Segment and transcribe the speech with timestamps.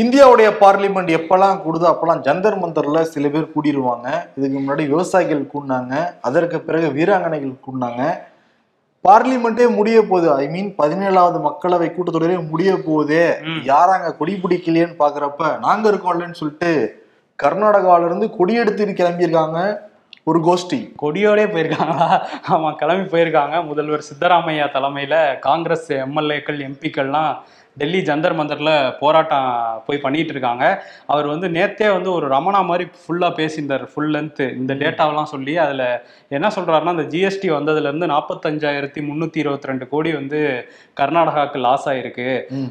[0.00, 5.94] இந்தியாவுடைய பார்லிமெண்ட் எப்பெல்லாம் கூடுதோ அப்பெல்லாம் ஜந்தர் மந்தர்ல சில பேர் கூடிடுவாங்க இதுக்கு முன்னாடி விவசாயிகள் கூடினாங்க.
[6.28, 8.02] அதற்கு பிறகு வீராங்கனைகள் கூடினாங்க.
[9.06, 10.28] பார்லிமெண்டே முடிய போகுது.
[10.42, 13.24] ஐ மீன் பதினேழாவது மக்களவை கூட்டத்தொடரே முடிய போகுதே.
[13.72, 16.72] யாராங்க கொடி பிடிக்கலையேன்னு பாக்குறப்ப நாங்க இருக்கோம்லன்னு சொல்லிட்டு
[17.44, 19.60] கர்நாடகாவில இருந்து கொடி எடுத்து கிளம்பியிருக்காங்க
[20.30, 20.80] ஒரு கோஷ்டி.
[21.02, 22.08] கொடியோடே போயிருக்காங்களா?
[22.52, 23.56] ஆமா கிளம்பி போயிருக்காங்க.
[23.68, 25.14] முதல்வர் சித்தராமையா தலைமையில
[25.46, 27.32] காங்கிரஸ் எம்எல்ஏக்கள் எம்பிக்கள்லாம்
[27.78, 29.48] டெல்லி ஜந்தர் மந்தர்ல போராட்டம்
[29.86, 30.64] போய் பண்ணிட்டு இருக்காங்க
[31.06, 35.84] அவர் வந்து நேத்தே வந்து ஒரு ரமணா மாதிரி ஃபுல்லா பேசியிருந்தார் ஃபுல் லென்த் இந்த டேட்டாவெல்லாம் சொல்லி அதுல
[36.30, 40.40] என்ன சொல்றாருன்னா இந்த ஜிஎஸ்டி வந்ததுல இருந்து நாற்பத்தஞ்சாயிரத்தி முந்நூத்தி இருபத்தி ரெண்டு கோடி வந்து
[41.00, 42.26] கர்நாடகாவுக்கு லாஸ் ஆயிருக்கு.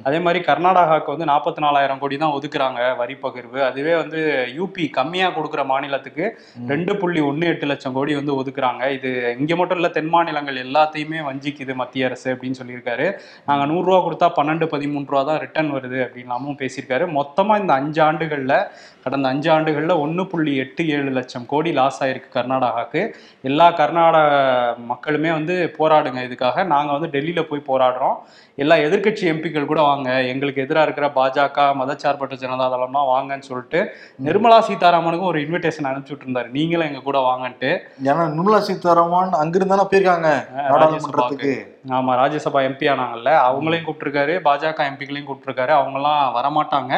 [0.08, 3.60] அதே மாதிரி கர்நாடகாவுக்கு வந்து நாற்பத்தி நாலாயிரம் கோடி தான் ஒதுக்குறாங்க வரி பகிர்வு.
[3.70, 4.20] அதுவே வந்து
[4.58, 6.26] யூபி கம்மியா கொடுக்குற மாநிலத்துக்கு
[6.74, 8.84] ரெண்டு புள்ளி ஒன்று எட்டு லட்சம் கோடி வந்து ஒதுக்குறாங்க.
[8.98, 13.08] இது இங்க மட்டும் இல்ல தென் மாநிலங்கள் எல்லாத்தையுமே வஞ்சிக்குது மத்திய அரசு அப்படின்னு சொல்லியிருக்காரு.
[13.50, 17.08] நாங்க நூறு ரூபா கொடுத்தா பன்னெண்டு பதிமூணு ரூபா தான் ரிட்டர்ன் வருது அப்படின்லாமும் பேசியிருக்காரு.
[17.20, 18.56] மொத்தமா இந்த அஞ்சு ஆண்டுகள்ல
[19.06, 23.02] கடந்த அஞ்சு ஆண்டுகள்ல ஒன்று புள்ளி எட்டு ஏழு லட்சம் கோடி லாஸ் ஆயிருக்கு கர்நாடகாவுக்கு.
[23.50, 24.32] எல்லா கர்நாடக
[24.92, 26.66] மக்களுமே வந்து போராடுங்க இதுக்காக.
[26.74, 28.17] நாங்க வந்து டெல்லியில போய் போராடுறோம்.
[28.58, 33.80] எல்லா எதிர்க்கட்சி எம்பிக்கள் கூட வாங்க எங்களுக்கு எதிராக இருக்கிற பாஜக மதச்சார்பற்ற ஜனதா தளம்லாம் வாங்கன்னு சொல்லிட்டு
[34.28, 37.72] நிர்மலா சீதாராமனுக்கும் ஒரு இன்விடேஷன் அனுப்பிச்சுட்டு இருந்தாரு நீங்களும் எங்க கூட வாங்கன்ட்டு.
[38.10, 40.32] ஏன்னா நிர்மலா சீதாராமன் அங்கிருந்து தானே போயிருக்காங்க
[40.72, 41.54] நாடாளுமன்றத்துக்கு.
[42.00, 45.74] ஆமா ராஜ்யசபா எம்பி ஆனாங்கல்ல அவங்களையும் கூப்பிட்டுருக்காரு பாஜக எம்பிக்களையும் கூப்பிட்டுருக்காரு.
[45.82, 46.94] அவங்கலாம் வரமாட்டாங்க.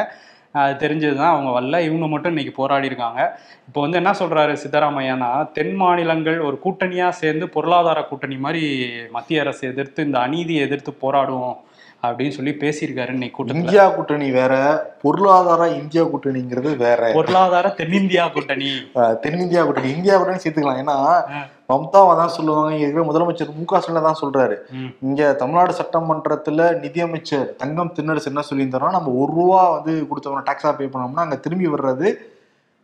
[0.55, 1.79] அது தெரிஞ்சதுதான் அவங்க வரல.
[1.83, 3.39] இவங்க மட்டும் இன்னைக்கு போராடி இருக்காங்க.
[3.67, 8.63] இப்போ வந்து என்ன சொல்றாரு சித்தராமையானா தென் மாநிலங்கள் ஒரு கூட்டணியா சேர்ந்து பொருளாதார கூட்டணி மாதிரி
[9.11, 11.57] மத்திய அரசு எதிர்த்து இந்த அநீதியை எதிர்த்து போராடுவோம்.
[12.07, 14.53] அப்படின்னு சொல்லி பேசியிருக்காரு இன்னைக்கு இந்தியா கூட்டணி வேற
[15.03, 17.01] பொருளாதார இந்தியா கூட்டணிங்கிறது வேற.
[17.17, 18.69] பொருளாதார தென்னிந்தியா கூட்டணி.
[19.23, 19.89] தென்னிந்தியா கூட்டணி.
[19.97, 20.81] இந்தியா கூட்டணி சேர்த்துக்கலாம்.
[20.83, 20.97] ஏன்னா
[21.71, 22.71] மம்தாவை தான் சொல்லுவாங்க.
[22.83, 24.55] இருக்கிற முதலமைச்சர் மு க ஸ்டாலின் தான் சொல்றாரு.
[25.07, 30.91] இங்க தமிழ்நாடு சட்டமன்றத்துல நிதியமைச்சர் தங்கம் தின்னரசு என்ன சொல்லியிருந்தாரோ நம்ம ஒரு ரூபா வந்து கொடுத்தவங்க டாக்ஸா பே
[30.93, 32.09] பண்ணோம்னா அங்க திரும்பி வர்றது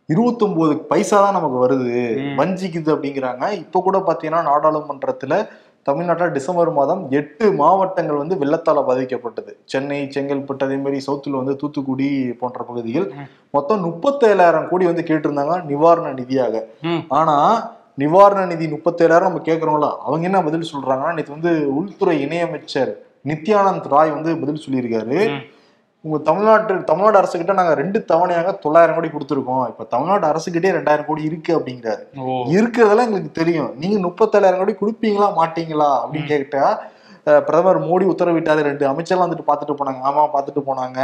[0.08, 1.94] இருபத்தொன்பது பைசா தான் நமக்கு வருது.
[2.40, 3.44] வஞ்சிக்குது அப்படிங்கிறாங்க.
[3.62, 5.36] இப்ப கூட பாத்தீங்கன்னா நாடாளுமன்றத்துல
[5.86, 12.08] தமிழ்நாட்டில் டிசம்பர் மாதம் எட்டு மாவட்டங்கள் வந்து வெள்ளத்தால பாதிக்கப்பட்டது சென்னை செங்கல்பட்டு அதே மாதிரி சவுத்துல வந்து தூத்துக்குடி
[12.40, 13.06] போன்ற பகுதிகள்.
[13.56, 16.54] மொத்தம் முப்பத்தேழாயிரம் கோடி வந்து கேட்டிருந்தாங்க நிவாரண நிதியாக.
[17.18, 17.36] ஆனா
[18.02, 22.92] நிவாரண நிதி முப்பத்தேழாயிரம் நம்ம கேட்கறோம்ல அவங்க என்ன பதில் சொல்றாங்கன்னா நேற்று வந்து உள்துறை இணையமைச்சர்
[23.30, 25.20] நித்யானந்த் ராய் வந்து பதில் சொல்லியிருக்காரு
[26.06, 29.64] உங்க தமிழ்நாட்டு தமிழ்நாடு அரசு கிட்ட நாங்க ரெண்டு தவணையாக தொள்ளாயிரம் கோடி கொடுத்துருக்கோம்.
[29.70, 32.02] இப்ப தமிழ்நாடு அரசுகிட்டே ரெண்டாயிரம் கோடி இருக்கு அப்படிங்கிறாரு.
[32.56, 33.72] இருக்கிறதெல்லாம் எங்களுக்கு தெரியும்.
[33.82, 36.66] நீங்க முப்பத்தேழாயிரம் கோடி கொடுப்பீங்களா மாட்டீங்களா அப்படின்னு கேட்டா
[37.48, 40.00] பிரதமர் மோடி உத்தரவிட்டாரு ரெண்டு அமைச்சர்லாம் வந்துட்டு பார்த்துட்டு போனாங்க.
[40.10, 41.00] ஆமா பார்த்துட்டு போனாங்க.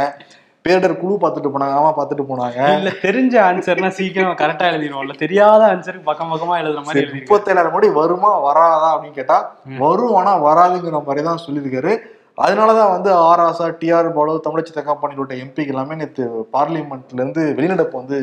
[0.65, 1.75] பேரிடர் குழு பார்த்துட்டு போனாங்க.
[1.79, 2.59] ஆமா பார்த்துட்டு போனாங்க.
[2.79, 5.15] இல்ல தெரிஞ்ச ஆன்சர்னா சீக்கிரம் கரெக்டா எழுதிடுவோம்ல.
[5.23, 9.39] தெரியாத ஆன்சருக்கு பக்கம் பக்கமா எழுதுற மாதிரி முப்பத்தேழாயிரம் கோடி வருமா வராதா அப்படின்னு கேட்டா.
[9.85, 11.93] வரும் ஆனா வராதுங்கிற மாதிரி தான் சொல்லியிருக்காரு.
[12.37, 16.23] அதனாலதான் வந்து ஆர் ஆசா டிஆர் பாலு தமிழச்சி கம்பெனியோட எம்பிக்கு எல்லாமே நேற்று
[16.53, 18.17] பார்லிமெண்ட்ல இருந்து வெளிநடப்பு வந்து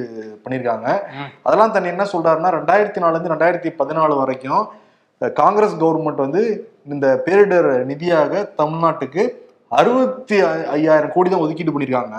[0.44, 0.88] பண்ணியிருக்காங்க.
[1.47, 4.65] அதெல்லாம் தண்ணி என்ன சொல்றாருன்னா ரெண்டாயிரத்தி நாலுல இருந்து ரெண்டாயிரத்தி பதினாலு வரைக்கும்
[5.38, 6.43] காங்கிரஸ் கவர்மெண்ட் வந்து
[6.87, 9.22] இந்த பேரிடர் நிதியாக தமிழ்நாட்டுக்கு
[9.72, 10.37] அறுபத்தி
[10.71, 12.16] ஐயாயிரம் கோடி தான் ஒதுக்கீடு பண்ணியிருக்காங்க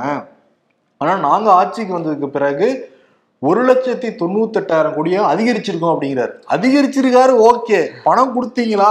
[1.01, 2.67] ஆனா நாங்க ஆட்சிக்கு வந்ததுக்கு பிறகு
[3.47, 6.33] ஒரு லட்சத்தி தொண்ணூத்தெட்டாயிரம் கோடியா அதிகரிச்சிருக்கோம் அப்படிங்கிறாரு.
[6.55, 7.79] அதிகரிச்சிருக்காரு ஓகே.
[8.03, 8.89] பணம் கொடுத்தீங்களா?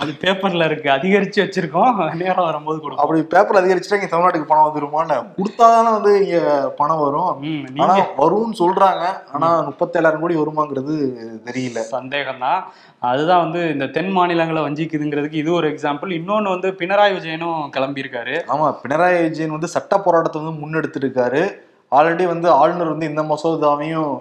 [0.00, 0.88] அது பேப்பர்ல இருக்கு.
[0.90, 1.92] அதிகரிச்சு வச்சிருக்கோம்.
[2.22, 3.02] நேரம் வரும்போது கொடுப்போம்.
[3.04, 6.38] அப்படி பேப்பர் அதிகரிச்சுட்டா இங்க தமிழ்நாட்டுக்கு பணம் வந்துருமான்னு கொடுத்தாதானே வந்து இங்க
[6.80, 7.32] பணம் வரும்.
[7.84, 9.04] ஆனா வரும்னு சொல்றாங்க.
[9.32, 10.96] ஆனா முப்பத்தேழாயிரம் கோடி வருமாங்கிறது
[11.48, 11.80] தெரியல.
[11.96, 12.60] சந்தேகம் தான்
[12.98, 18.36] அதுதான் வந்து இந்த தென் மாநிலங்களை வஞ்சிக்குதுங்கிறதுக்கு இது ஒரு எக்ஸாம்பிள் இன்னொன்னு வந்து பினராயி விஜயனும் கிளம்பியிருக்காரு.
[18.54, 21.44] ஆமா பினராயி விஜயன் வந்து சட்ட போராட்டத்தை வந்து முன்னெடுத்திருக்காரு
[21.96, 24.12] ஆல்ரெடி வந்து ஆளுநர் வந்து இந்த மசோதாவையும்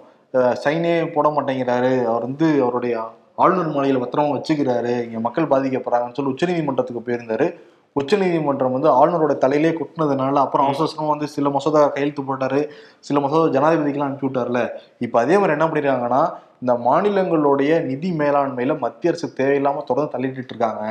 [0.64, 2.06] சைனே போட மாட்டேங்கிறாரு.
[2.06, 2.96] அவர் வந்து அவருடைய
[3.36, 5.04] ஆளுநர் மாளிகையில் பத்திரமா வச்சுக்கிறாரு.
[5.06, 7.48] இங்க மக்கள் பாதிக்கப்படுறாங்கன்னு சொல்லி உச்சநீதிமன்றத்துக்கு போயிருந்தாரு.
[7.96, 12.62] உச்சநீதிமன்றம் வந்து ஆளுநரோட தலையிலே கொட்டினதுனால அப்புறம் அவசர வந்து சில மசோதா கையெழுத்து போட்டாரு.
[13.00, 14.62] சில மசோதா ஜனாதிபதிக்கெல்லாம் அனுப்பி விட்டார்ல.
[15.00, 16.22] இப்ப அதே மாதிரி என்ன பண்ணிருக்காங்கன்னா
[16.62, 20.84] இந்த மாநிலங்களுடைய நிதி மேலாண்மையில மத்திய அரசு தேவையில்லாம தொடர்ந்து தள்ளிட்டு இருக்காங்க.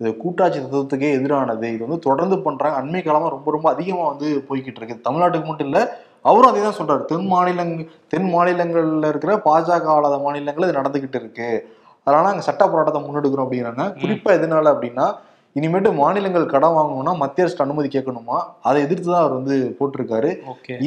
[0.00, 1.66] இது கூட்டாட்சி தத்துவத்துக்கே எதிரானது.
[1.74, 2.76] இது வந்து தொடர்ந்து பண்றாங்க.
[2.82, 5.04] அண்மை காலமா ரொம்ப ரொம்ப அதிகமா வந்து போய்கிட்டு இருக்கு.
[5.08, 5.80] தமிழ்நாட்டுக்கு மட்டும் இல்ல
[6.28, 7.02] அவரும் அதே தான் சொல்றாரு.
[7.10, 7.74] தென் மாநிலங்
[8.12, 11.50] தென் மாநிலங்கள்ல இருக்கிற பாஜக ஆளாத மாநிலங்கள் இது நடந்துகிட்டு இருக்கு.
[12.06, 15.06] அதனால அங்க சட்ட போராட்டத்தை முன்னெடுக்கிறோம் அப்படிங்கிறாங்க குறிப்பா எதனால அப்படின்னா
[15.56, 18.36] இனிமேட்டு மாநிலங்கள் கடன் வாங்கணும்னா மத்திய அரசு அனுமதி கேட்கணுமா?
[18.68, 20.30] அதை எதிர்த்து தான் அவர் வந்து போட்டிருக்காரு.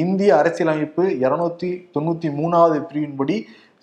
[0.02, 3.36] இந்திய அரசியலமைப்பு இருநூத்தி தொண்ணூத்தி மூணாவது பிரிவின்படி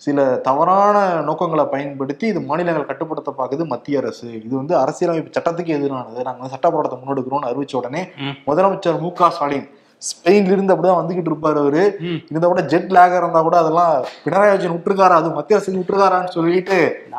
[0.06, 0.96] சில தவறான
[1.28, 4.28] நோக்கங்களை பயன்படுத்தி இது மாநிலங்கள் கட்டுப்படுத்த பார்க்குது மத்திய அரசு.
[4.46, 6.20] இது வந்து அரசியலமைப்பு சட்டத்துக்கு எதிரானது.
[6.26, 8.02] நாங்க வந்து சட்ட போராட்டத்தை முன்னெடுக்கிறோம்னு அறிவிச்ச உடனே.
[8.48, 9.66] முதலமைச்சர் மு க ஸ்டாலின்
[10.08, 11.82] ஸ்பெயின்ல இருந்து அப்படிதான் வந்துகிட்டு இருப்பாரு அவரு.
[12.30, 13.92] இருந்தா கூட ஜெட் லேகர் இருந்தா கூட அதெல்லாம்
[14.24, 15.16] பினராயி விஜயன் விட்டுருக்காரா?
[15.20, 16.78] அது மத்திய அரசு விட்டுருக்காரான்னு சொல்லிட்டு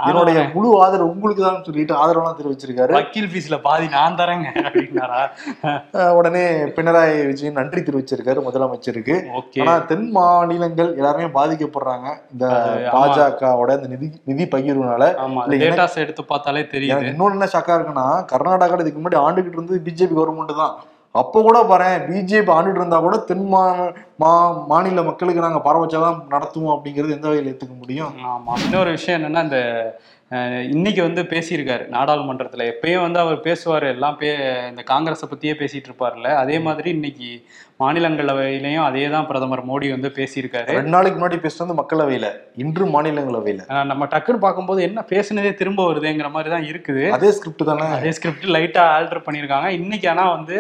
[0.10, 2.94] என்னுடைய முழு ஆதரவு உங்களுக்கு தான் சொல்லிட்டு ஆதரவுலாம் தெரிவிச்சிருக்காரு.
[2.98, 5.22] வக்கீல் ஃபீஸ்ல பாதி நான் தரேங்க அப்படின்னாரா?
[6.20, 6.46] உடனே
[6.78, 9.18] பினராயி விஜயன் நன்றி தெரிவிச்சிருக்காரு முதலமைச்சருக்கு.
[9.64, 12.08] ஆனா தென் மாநிலங்கள் எல்லாருமே பாதிக்கப்படுறாங்க.
[12.34, 12.46] இந்த.
[12.96, 15.04] பாஜகவோட இந்த நிதி நிதி பகிர்வுனால.
[16.06, 16.92] எடுத்து பார்த்தாலே தெரியுது.
[16.94, 20.76] எனக்கு இன்னொன்னு என்ன ஷாக்கா இருக்குன்னா கர்நாடகால இதுக்கு முன்னாடி ஆண்டுகிட்டு இருந்தது பிஜேபி கவர்மெண்ட் தான்
[21.22, 24.32] அப்போ கூட பாரு பிஜேபி ஆண்டுட்டு இருந்தா கூட தென் மா
[24.72, 28.14] மாநில மக்களுக்கு நாங்கள் பரவச்சாதான் நடத்துவோம் அப்படிங்கிறது எந்த வகையில் ஏற்றுக்க முடியும்?
[28.32, 29.62] ஆமாம் இன்னொரு விஷயம் என்னன்னா இந்த
[30.76, 32.64] இன்னைக்கு வந்து பேசியிருக்காரு நாடாளுமன்றத்தில்.
[32.74, 33.86] எப்பயும் வந்து அவர் பேசுவார்.
[33.94, 34.30] எல்லாம் பே
[34.72, 37.30] இந்த காங்கிரஸை பற்றியே பேசிகிட்டு இருப்பார்ல அதே மாதிரி இன்னைக்கு
[37.82, 40.68] மாநிலங்களவையிலையும் அதே தான் பிரதமர் மோடி வந்து பேசியிருக்காரு.
[40.78, 42.28] ரெண்டு நாளைக்கு முன்னாடி பேசுனது மக்களவையில.
[42.64, 43.62] இன்று மாநிலங்களவையில.
[43.90, 47.04] நம்ம டக்குன்னு பார்க்கும்போது என்ன பேசுனதே திரும்ப வருதுங்கிற மாதிரி தான் இருக்குது.
[47.16, 47.88] அதே ஸ்கிரிப்ட் தானே?
[47.98, 49.70] அதே ஸ்கிரிப்ட் லைட்டா ஆல்டர் பண்ணியிருக்காங்க.
[49.80, 50.58] இன்னைக்கு ஆனா வந்து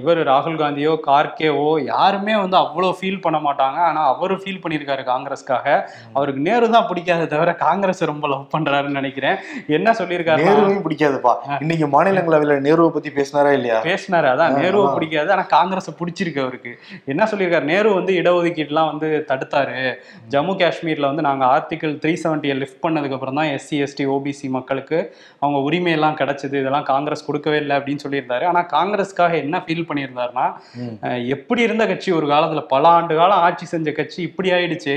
[0.00, 3.78] இவர் ராகுல் காந்தியோ கார்கேவோ யாருமே வந்து அவ்வளோ ஃபீல் பண்ண மாட்டாங்க.
[3.88, 5.66] ஆனா அவரு ஃபீல் பண்ணியிருக்காரு காங்கிரஸ்க்காக.
[6.18, 9.38] அவருக்கு நேரு தான் பிடிக்காத தவிர காங்கிரஸ் ரொம்ப லவ் பண்றாருன்னு நினைக்கிறேன்.
[9.78, 11.34] என்ன சொல்லியிருக்காரு நேருவையும் பிடிக்காதுப்பா.
[11.64, 13.80] இன்னைக்கு மாநிலங்களவையில நேருவை பத்தி பேசினாரா இல்லையா?
[13.90, 14.54] பேசினாரு அதான்.
[14.60, 14.86] நேருவை.
[14.98, 15.28] பிடிக்காது.
[15.36, 16.70] ஆனா காங்கிரஸ் பிடிச்சிருக்கு அவருக்கு.
[17.12, 17.66] என்ன சொல்லியிருக்காரு?
[17.72, 19.76] நேரு வந்து இடஒதுக்கீடுலாம் வந்து தடுத்தாரு.
[20.32, 24.98] ஜம்மு காஷ்மீர்ல வந்து நாங்க ஆர்டிகல் த்ரீ செவன்ட்டியை லிஃப்ட் பண்ணதுக்கு அப்புறம் தான் எஸ்சி எஸ்டி ஓபிசி மக்களுக்கு
[25.42, 26.54] அவங்க உரிமை எல்லாம் கிடைச்சது.
[26.62, 28.46] இதெல்லாம் காங்கிரஸ் கொடுக்கவே இல்லை அப்படின்னு சொல்லியிருந்தாரு.
[28.50, 30.46] ஆனா காங்கிரஸ்க்காக என்ன ஃபீல் பண்ணியிருந்தாருன்னா
[31.36, 32.62] எப்படி இருந்த கட்சி ஒரு காலத்துல?
[32.74, 34.96] பல ஆண்டு காலம் ஆட்சி செஞ்ச கட்சி இப்படி ஆயிடுச்சு.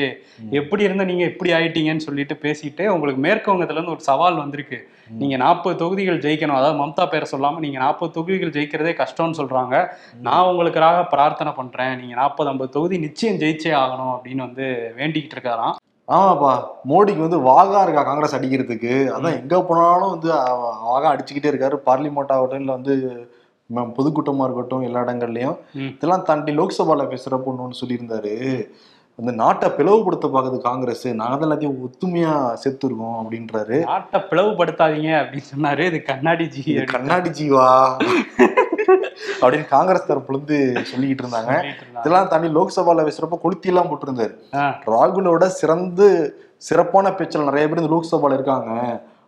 [0.61, 4.79] எப்படி இருந்த நீங்க இப்படி ஆயிட்டீங்கன்னு சொல்லிட்டு பேசிட்டு உங்களுக்கு மேற்கு வங்கத்துல இருந்து ஒரு சவால் வந்திருக்கு.
[5.21, 6.57] நீங்க நாற்பது தொகுதிகள் ஜெயிக்கணும்.
[6.59, 9.75] அதாவது மம்தா பேரை சொல்லாம நீங்க நாற்பது தொகுதிகள் ஜெயிக்கிறதே கஷ்டம்னு சொல்றாங்க.
[10.27, 11.93] நான் உங்களுக்காக பிரார்த்தனை பண்றேன்.
[11.99, 14.65] நீங்க நாற்பது ஐம்பது தொகுதி நிச்சயம் ஜெயிச்சே ஆகணும் அப்படின்னு வந்து
[14.99, 15.77] வேண்டிக்கிட்டு இருக்காராம்.
[16.17, 16.53] ஆமாப்பா.
[16.91, 18.93] மோடிக்கு வந்து வாகா இருக்கா காங்கிரஸ் அடிக்கிறதுக்கு?
[19.15, 20.29] அதான் எங்க போனாலும் வந்து
[20.87, 21.77] வாகா அடிச்சுக்கிட்டே இருக்காரு.
[21.89, 22.95] பார்லிமெண்ட் ஆகட்டும் இல்ல வந்து
[23.97, 25.57] பொதுக்கூட்டமா இருக்கட்டும் எல்லா இடங்கள்லயும்.
[25.95, 28.33] இதெல்லாம் தாண்டி லோக்சபால பேசுறப்ப ஒண்ணு சொல்லியிருந்தாரு.
[29.21, 31.03] அந்த நாட்டை பிளவுபடுத்த பாக்குது காங்கிரஸ்.
[31.19, 32.31] நாங்க தான் எல்லாத்தையும் ஒத்துமையா
[32.61, 33.77] சேர்த்துருக்கோம் அப்படின்றாரு.
[33.89, 35.83] நாட்டை பிளவுபடுத்தாதீங்க அப்படின்னு சொன்னாரு.
[35.89, 36.61] இது கண்ணாடி ஜி
[36.93, 37.67] கண்ணாடி ஜீவா?
[39.41, 40.57] அப்படின்னு காங்கிரஸ் தரப்புல இருந்து
[40.91, 41.53] சொல்லிக்கிட்டு இருந்தாங்க.
[41.99, 44.33] இதெல்லாம் தாண்டி லோக்சபால பேசுறப்ப கொளுத்தி எல்லாம் போட்டிருந்தாரு
[44.95, 46.07] ராகுலோட சிறந்து
[46.69, 48.71] சிறப்பான பேச்சில் நிறைய பேர் இந்த லோக்சபால இருக்காங்க.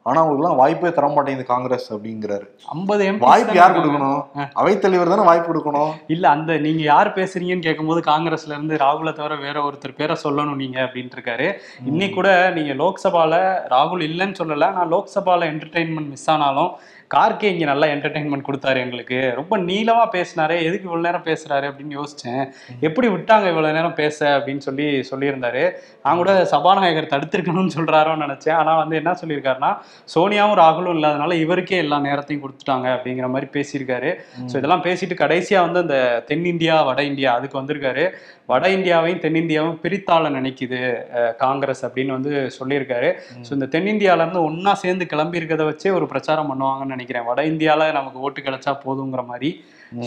[0.07, 2.45] ஆனா அவங்களுக்கு எல்லாம் வாய்ப்பே தர மாட்டேங்குது காங்கிரஸ் அப்படிங்கிறாரு.
[2.73, 4.21] 50 MP வாய்ப்பு யார் கொடுக்கணும்?
[4.61, 5.91] அவைத்தலைவர் தானே வாய்ப்பு கொடுக்கணும்?
[6.15, 10.79] இல்ல அந்த நீங்க யார் பேசுறீங்கன்னு கேட்கும்போது காங்கிரஸ்ல இருந்து ராகுலை தவிர வேற ஒருத்தர் பேரை சொல்லணும் நீங்க
[10.85, 11.47] அப்படின்ட்டு இருக்காரு.
[11.91, 13.33] இன்னைக்கு கூட நீங்க லோக்சபால
[13.75, 14.71] ராகுல் இல்லைன்னு சொல்லல.
[14.79, 16.71] நான் லோக்சபால என்டர்டைன்மெண்ட் மிஸ் ஆனாலும்
[17.15, 19.19] கார்கே இங்கே நல்லா என்டர்டைன்மெண்ட் கொடுத்தாரு எங்களுக்கு.
[19.39, 20.55] ரொம்ப நீளமாக பேசினாரு.
[20.67, 22.43] எதுக்கு இவ்வளோ நேரம் பேசுகிறாரு அப்படின்னு யோசித்தேன்
[22.87, 25.63] எப்படி விட்டாங்க இவ்வளோ நேரம் பேச அப்படின்னு சொல்லி சொல்லியிருந்தாரு.
[26.05, 28.57] நான் கூட சபாநாயகர் தடுத்திருக்கணும்னு சொல்கிறாரோன்னு நினச்சேன்.
[28.61, 29.71] ஆனால் வந்து என்ன சொல்லியிருக்காருன்னா
[30.15, 34.11] சோனியாவும் ராகுலும் இல்லாதனால இவருக்கே எல்லா நேரத்தையும் கொடுத்துட்டாங்க அப்படிங்கிற மாதிரி பேசியிருக்காரு.
[34.49, 35.97] ஸோ இதெல்லாம் பேசிட்டு கடைசியா வந்து அந்த
[36.31, 38.05] தென்னிந்தியா வட இந்தியா அதுக்கு வந்திருக்காரு.
[38.49, 40.79] வட இந்தியாவையும் தென்னிந்தியாவும் பிரித்தாள நினைக்குது
[41.17, 43.09] அஹ், காங்கிரஸ் அப்படின்னு வந்து சொல்லியிருக்காரு.
[43.45, 47.27] ஸோ இந்த தென்னிந்தியால இருந்து ஒண்ணா சேர்ந்து கிளம்பி இருக்கிறத வச்சே ஒரு பிரச்சாரம் பண்ணுவாங்கன்னு நினைக்கிறேன்.
[47.27, 49.51] வட இந்தியால நமக்கு ஓட்டு கிடைச்சா போதுங்கிற மாதிரி.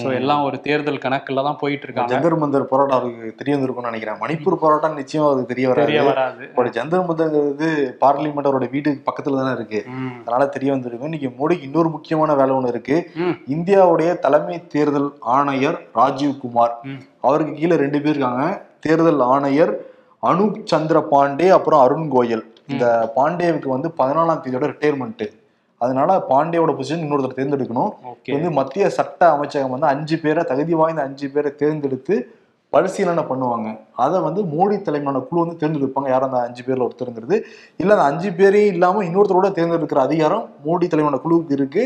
[0.01, 4.19] ஸோ எல்லாம் ஒரு தேர்தல் கணக்குல தான் போயிட்டு இருக்காங்க ஜந்தர் மந்தர் போராட்டம் அவருக்கு தெரிய வந்திருக்கும்னு நினைக்கிறேன்.
[4.23, 6.45] மணிப்பூர் போராட்டம் நிச்சயம் அவருக்கு தெரிய வராது.
[6.49, 7.69] இப்போ ஜந்தர் மந்தர்ங்கிறது
[8.05, 9.81] பார்லிமெண்ட் அவரோட வீட்டுக்கு பக்கத்துல தானே இருக்கு.
[10.25, 11.11] அதனால தெரிய வந்திருக்கும்.
[11.11, 12.99] இன்னைக்கு மோடிக்கு இன்னொரு முக்கியமான வேலை ஒண்ணு இருக்கு.
[13.57, 16.75] இந்தியாவுடைய தலைமை தேர்தல் ஆணையர் ராஜீவ் குமார்.
[17.29, 18.45] அவருக்கு கீழே ரெண்டு பேர் இருக்காங்க.
[18.87, 19.75] தேர்தல் ஆணையர்
[20.23, 22.45] அனூப் சந்திர பாண்டே அப்புறம் அருண் கோயல்.
[22.73, 22.87] இந்த
[23.17, 25.25] பாண்டேவுக்கு வந்து பதினாலாம் தேதியோட ரிட்டையர்மெண்ட்
[25.81, 27.93] அதனால பாண்டேவோட பொசிஷன் இன்னொருத்தர் தேர்ந்தெடுக்கணும்.
[28.35, 32.17] வந்து மத்திய சட்ட அமைச்சகம் வந்து அஞ்சு பேரை தகுதி வாய்ந்த அஞ்சு பேரை தேர்ந்தெடுத்து
[32.73, 33.69] பரிசீலனை பண்ணுவாங்க.
[34.05, 36.09] அதை வந்து மோடி தலைமையான குழு வந்து தேர்ந்தெடுப்பாங்க.
[36.13, 37.37] யார் அந்த அஞ்சு பேர்ல ஒருத்தருங்கிறது
[37.83, 41.85] இல்ல அந்த அஞ்சு பேரையும் இல்லாம இன்னொருத்தரோட தேர்ந்தெடுக்கிற அதிகாரம் மோடி தலைமையான குழுவுக்கு இருக்கு.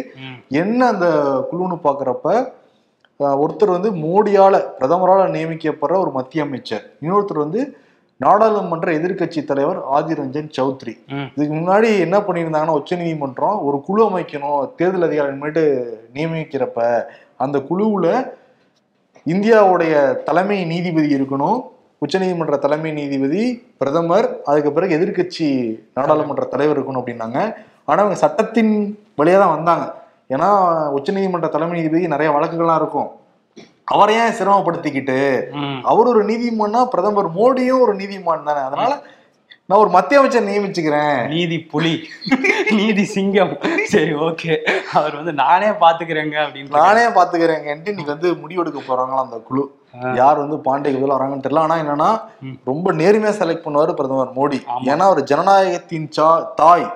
[0.63, 1.07] என்ன அந்த
[1.51, 2.29] குழுன்னு பாக்குறப்ப
[3.43, 6.85] ஒருத்தர் வந்து மோடியால பிரதமரால நியமிக்கப்படுற ஒரு மத்திய அமைச்சர்.
[7.05, 7.63] இன்னொருத்தர் வந்து
[8.25, 10.95] நாடாளுமன்ற எதிர்க்கட்சி தலைவர் ஆதி ரஞ்சன் சௌத்ரி
[11.35, 15.63] இதுக்கு முன்னாடி என்ன பண்ணியிருந்தாங்கன்னா உச்சநீதிமன்றம் ஒரு குழு அமைக்கணும் தேர்தல் அதிகாரி முன்னாடி
[16.17, 16.79] நியமிக்கிறப்ப
[17.45, 18.07] அந்த குழுவுல
[19.33, 19.95] இந்தியாவுடைய
[20.29, 21.59] தலைமை நீதிபதி இருக்கணும்
[22.05, 23.43] உச்சநீதிமன்ற தலைமை நீதிபதி
[23.81, 25.49] பிரதமர் அதுக்கு பிறகு எதிர்க்கட்சி
[25.99, 27.39] நாடாளுமன்ற தலைவர் இருக்கணும் அப்படின்னாங்க.
[27.89, 28.73] ஆனா அவங்க சட்டத்தின்
[29.21, 29.85] வழியா தான் வந்தாங்க.
[30.35, 30.49] ஏன்னா
[30.99, 33.11] உச்சநீதிமன்ற தலைமை நீதிபதி நிறைய வழக்குகள்லாம் இருக்கும்.
[33.95, 35.19] அவரை ஏன் சிரமப்படுத்திக்கிட்டு.
[35.93, 38.63] அவர் ஒரு நீதிமான்னா பிரதமர் மோடியும் ஒரு நீதிமான் தானே.
[38.69, 38.93] அதனால
[39.69, 41.19] நான் ஒரு மத்திய அமைச்சர் நியமிச்சுக்கிறேன்.
[41.33, 41.93] நீதி புலி.
[42.79, 43.53] நீதி சிங்கம்.
[43.93, 44.55] சரி ஓகே
[44.99, 49.65] அவர் வந்து நானே பாத்துக்கிறேங்க அப்படின்னு நானே பாத்துக்கிறேங்கன்ட்டு இன்னைக்கு வந்து முடிவெடுக்க போறாங்களா அந்த குழு?
[50.21, 51.65] யார் வந்து பாண்டே பதில் வராங்கன்னு தெரியல.
[51.67, 52.11] ஆனா என்னன்னா.
[52.71, 54.59] ரொம்ப நேர்மையா செலக்ட் பண்ணுவாரு பிரதமர் மோடி.
[54.91, 56.29] ஏன்னா அவர் ஜனநாயகத்தின் சா
[56.63, 56.87] தாய்.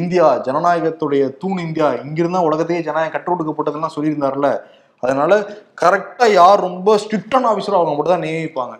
[0.00, 1.88] இந்தியா ஜனநாயகத்துடைய தூண் இந்தியா.
[2.06, 4.50] இங்கிருந்தா உலகத்தையே ஜனநாயகம் கற்றுக் கொடுக்கப்பட்டதெல்லாம் சொல்லியிருந்தாருல
[5.04, 5.32] அதனால
[5.80, 8.74] கரெக்டா யார் ரொம்ப ஸ்ட்ரிக்டான ஆபீசரோ அவங்க மட்டும் தான் நியமிப்பாங்க.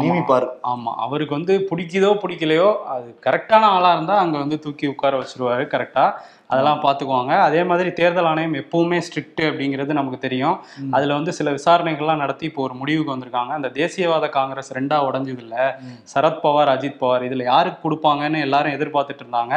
[0.00, 0.46] நியமிப்பாரு.
[0.64, 0.92] ஆமா.
[0.98, 6.04] அவருக்கு வந்து பிடிக்குதோ பிடிக்கலையோ அது கரெக்டான ஆளா இருந்தா அங்க வந்து தூக்கி உட்கார வச்சிருவாரு கரெக்டா
[6.50, 10.56] அதெல்லாம் பார்த்துக்குவாங்க அதே மாதிரி தேர்தல் ஆணையம் எப்பவுமே ஸ்ட்ரிக்ட் அப்படிங்கிறது நமக்கு தெரியும்.
[10.90, 13.52] அதுல வந்து சில விசாரணைகள்லாம் நடத்தி இப்போ ஒரு முடிவுக்கு வந்திருக்காங்க.
[13.58, 15.56] அந்த தேசியவாத காங்கிரஸ் ரெண்டா உடஞ்சது இல்ல.
[16.14, 19.54] சரத்பவார் அஜித் பவார் இதுல யாருக்கு கொடுப்பாங்கன்னு எல்லாரும் எதிர்பார்த்துட்டு இருந்தாங்க.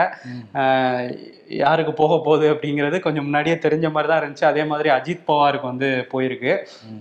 [1.63, 4.45] யாருக்கு போக போகுது அப்படிங்கிறது கொஞ்சம் முன்னாடியே தெரிஞ்ச மாதிரி தான் இருந்துச்சு.
[4.45, 6.53] அதே மாதிரி அஜித் பவாருக்கு வந்து போயிருக்கு.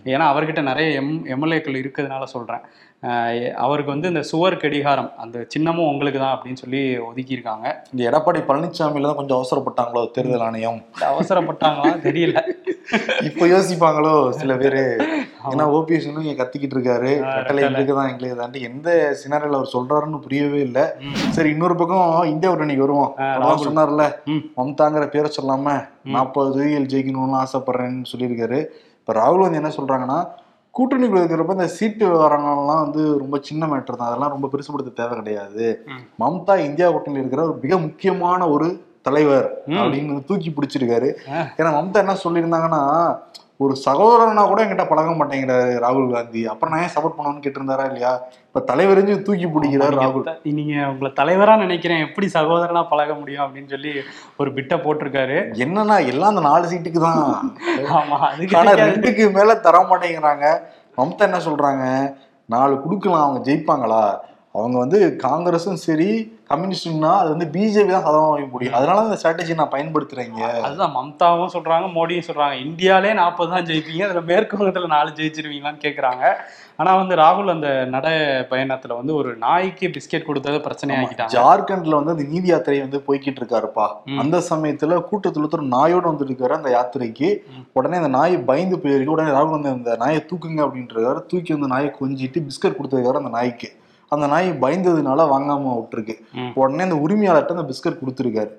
[0.05, 2.65] ஏன்னா அவர்கிட்ட நிறைய எம் எம்எல்ஏக்கள் இருக்கிறதுனால சொல்றேன்.
[3.07, 7.67] ஆஹ் அவருக்கு வந்து இந்த சுவர் கடிகாரம் அந்த சின்னமும் உங்களுக்கு தான் அப்படின்னு சொல்லி ஒதுக்கியிருக்காங்க.
[7.93, 9.41] இந்த எடப்பாடி பழனிசாமியில தான் கொஞ்சம்
[9.83, 12.39] அவசரப்பட்டாங்களோ தேர்தல் ஆணையம் அவசரப்பட்டாங்களா தெரியல
[13.29, 14.83] இப்ப யோசிப்பாங்களோ சில பேரு
[15.51, 17.63] ஏன்னா ஓபிஎஸ் இன்னும் இங்க கத்திக்கிட்டு இருக்காரு கட்டளை.
[17.65, 18.89] எங்களுக்கு தான் எங்களுக்கு தாண்டி எந்த
[19.21, 20.85] சினாரியில் அவர் சொல்றாருன்னு புரியவே இல்லை.
[21.37, 22.51] சரி இன்னொரு பக்கம் இந்தியா
[22.83, 23.67] வருவோம் ஆ, அதான் ராகுல்.
[23.67, 24.05] சொன்னார்ல.
[24.59, 25.67] மம்தாங்கிற பேரை சொல்லாம.
[26.15, 28.61] நாற்பது தொகுதிகள் ஜெயிக்கணும்னு ஆசைப்படுறேன்னு சொல்லியிருக்காரு
[29.01, 30.21] இப்ப ராகுல் வந்து என்ன சொல்றாங்கன்னா
[30.75, 35.67] கூட்டணிக்குள்ள இருக்கிறப்ப இந்த சீட்டு விவரங்கள்லாம் வந்து ரொம்ப சின்ன மேட்டர் தான் அதெல்லாம் ரொம்ப பெருசுபடுத்த தேவை கிடையாது.
[36.23, 38.69] மம்தா இந்தியா கூட்டணியில் இருக்கிற ஒரு மிக முக்கியமான ஒரு
[39.03, 39.63] தலைவர்.
[39.67, 41.15] அப்படின்னு தூக்கி பிடிச்சிருக்காரு.
[41.57, 43.19] ஏன்னா மம்தா என்ன சொல்லியிருந்தாங்கன்னா
[43.57, 46.47] ஒரு சகோதரனா கூட என்கிட்ட பழக மாட்டேங்கிறாரு ராகுல் காந்தி.
[46.47, 48.23] அப்புறம் நான் ஏன் சப்போர்ட் பண்ணணும்னு கேட்டிருந்தாரா இல்லையா?
[48.53, 50.39] இப்ப தலைவரிஞ்சு தூக்கி பிடிக்கிறார் ராகுல்.
[50.43, 52.07] நீங்க- உங்களை தலைவரா நினைக்கிறேன்.
[52.07, 53.93] எப்படி சகோதரனா பழக முடியும் அப்படின்னு சொல்லி
[54.39, 55.51] ஒரு பிட்ட போட்டிருக்காரு.
[55.55, 57.57] என்னன்னா எல்லாம் அந்த நாலு சீட்டுக்கு தான்.
[57.79, 58.73] ஆமா அதுக்கு ஆனா.
[58.73, 60.59] ரெண்டுக்கு மேல தர மாட்டேங்கிறாங்க.
[60.97, 62.15] மம்தா என்ன சொல்றாங்க?
[62.45, 64.31] நாலு குடுக்கலாம் அவங்க ஜெயிப்பாங்களா?
[64.53, 68.75] அவங்க வந்து காங்கிரஸும் சரி கம்யூனிஸ்ட்னா அது வந்து பிஜேபி தான் சதவீதம் வைக்க முடியும்.
[68.79, 70.41] அதனால இந்த ஸ்ட்ராட்டஜி நான் பயன்படுத்துறேங்க.
[70.67, 72.57] அதுதான் மம்தாவும் சொல்றாங்க மோடியும் சொல்றாங்க.
[72.67, 76.25] இந்தியாலே நாற்பது தான் ஜெயிப்பீங்க அதுல மேற்கு வங்கத்துல நாலு ஜெயிச்சிருவீங்களான்னு கேக்குறாங்க.
[76.81, 78.07] ஆனா வந்து ராகுல் அந்த நட
[78.53, 83.41] பயணத்துல வந்து ஒரு நாய்க்கு பிஸ்கெட் கொடுத்தது பிரச்சனை ஆக்கிட்டாங்க ஜார்க்கண்ட்ல வந்து அந்த நீதி யாத்திரை வந்து போய்கிட்டு
[83.43, 83.87] இருக்காருப்பா.
[84.23, 87.31] அந்த சமயத்துல கூட்டத்துல ஒருத்தர் நாயோட வந்துருக்காரு அந்த யாத்திரைக்கு.
[87.79, 89.15] உடனே அந்த நாய் பயந்து போயிருக்கு.
[89.17, 93.71] உடனே ராகுல் வந்து அந்த நாயை தூக்குங்க அப்படின்றாரு தூக்கி வந்து நாயை கொஞ்சிட்டு பிஸ்கட் கொடுத்துருக்காரு அந்த நாய்க்கு.
[94.15, 96.17] அந்த நாய் பயந்ததுனால வாங்காம விட்டுருக்கு.
[96.61, 98.53] உடனே அந்த உரிமையாளர்கிட்ட அந்த பிஸ்கட் கொடுத்துருக்காரு.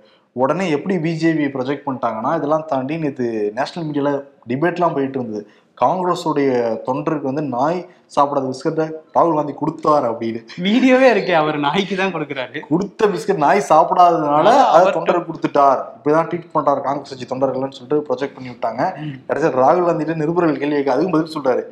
[0.44, 4.12] உடனே எப்படி பிஜேபி ப்ரொஜெக்ட் பண்ணிட்டாங்கன்னா இதெல்லாம் தாண்டி நேற்று நேஷனல் மீடியால
[4.52, 5.44] டிபேட்லாம் போயிட்டு இருந்தது.
[5.82, 6.50] காங்கிரஸுடைய
[6.88, 7.78] தொண்டருக்கு வந்து நாய்
[8.16, 10.40] சாப்பிடாத பிஸ்கட்டை ராகுல் காந்தி கொடுத்தார் அப்படின்னு.
[10.66, 12.60] வீடியோவே இருக்கே அவர் நாய்க்கு தான் கொடுக்குறாரு.
[12.72, 15.80] கொடுத்த பிஸ்கட் நாய் சாப்பிடாததுனால அதை தொண்டருக்கு கொடுத்துட்டார்.
[15.98, 18.84] இப்படிதான் ட்வீட் பண்றாரு காங்கிரஸ் கட்சி தொண்டர்கள்னு சொல்லிட்டு ப்ரொஜெக்ட் பண்ணி விட்டாங்க.
[19.30, 21.64] கடைசியில் ராகுல் காந்திட்ட நிருபர்கள் கேள்வி அதுவும் பதில் சொல்றாரு.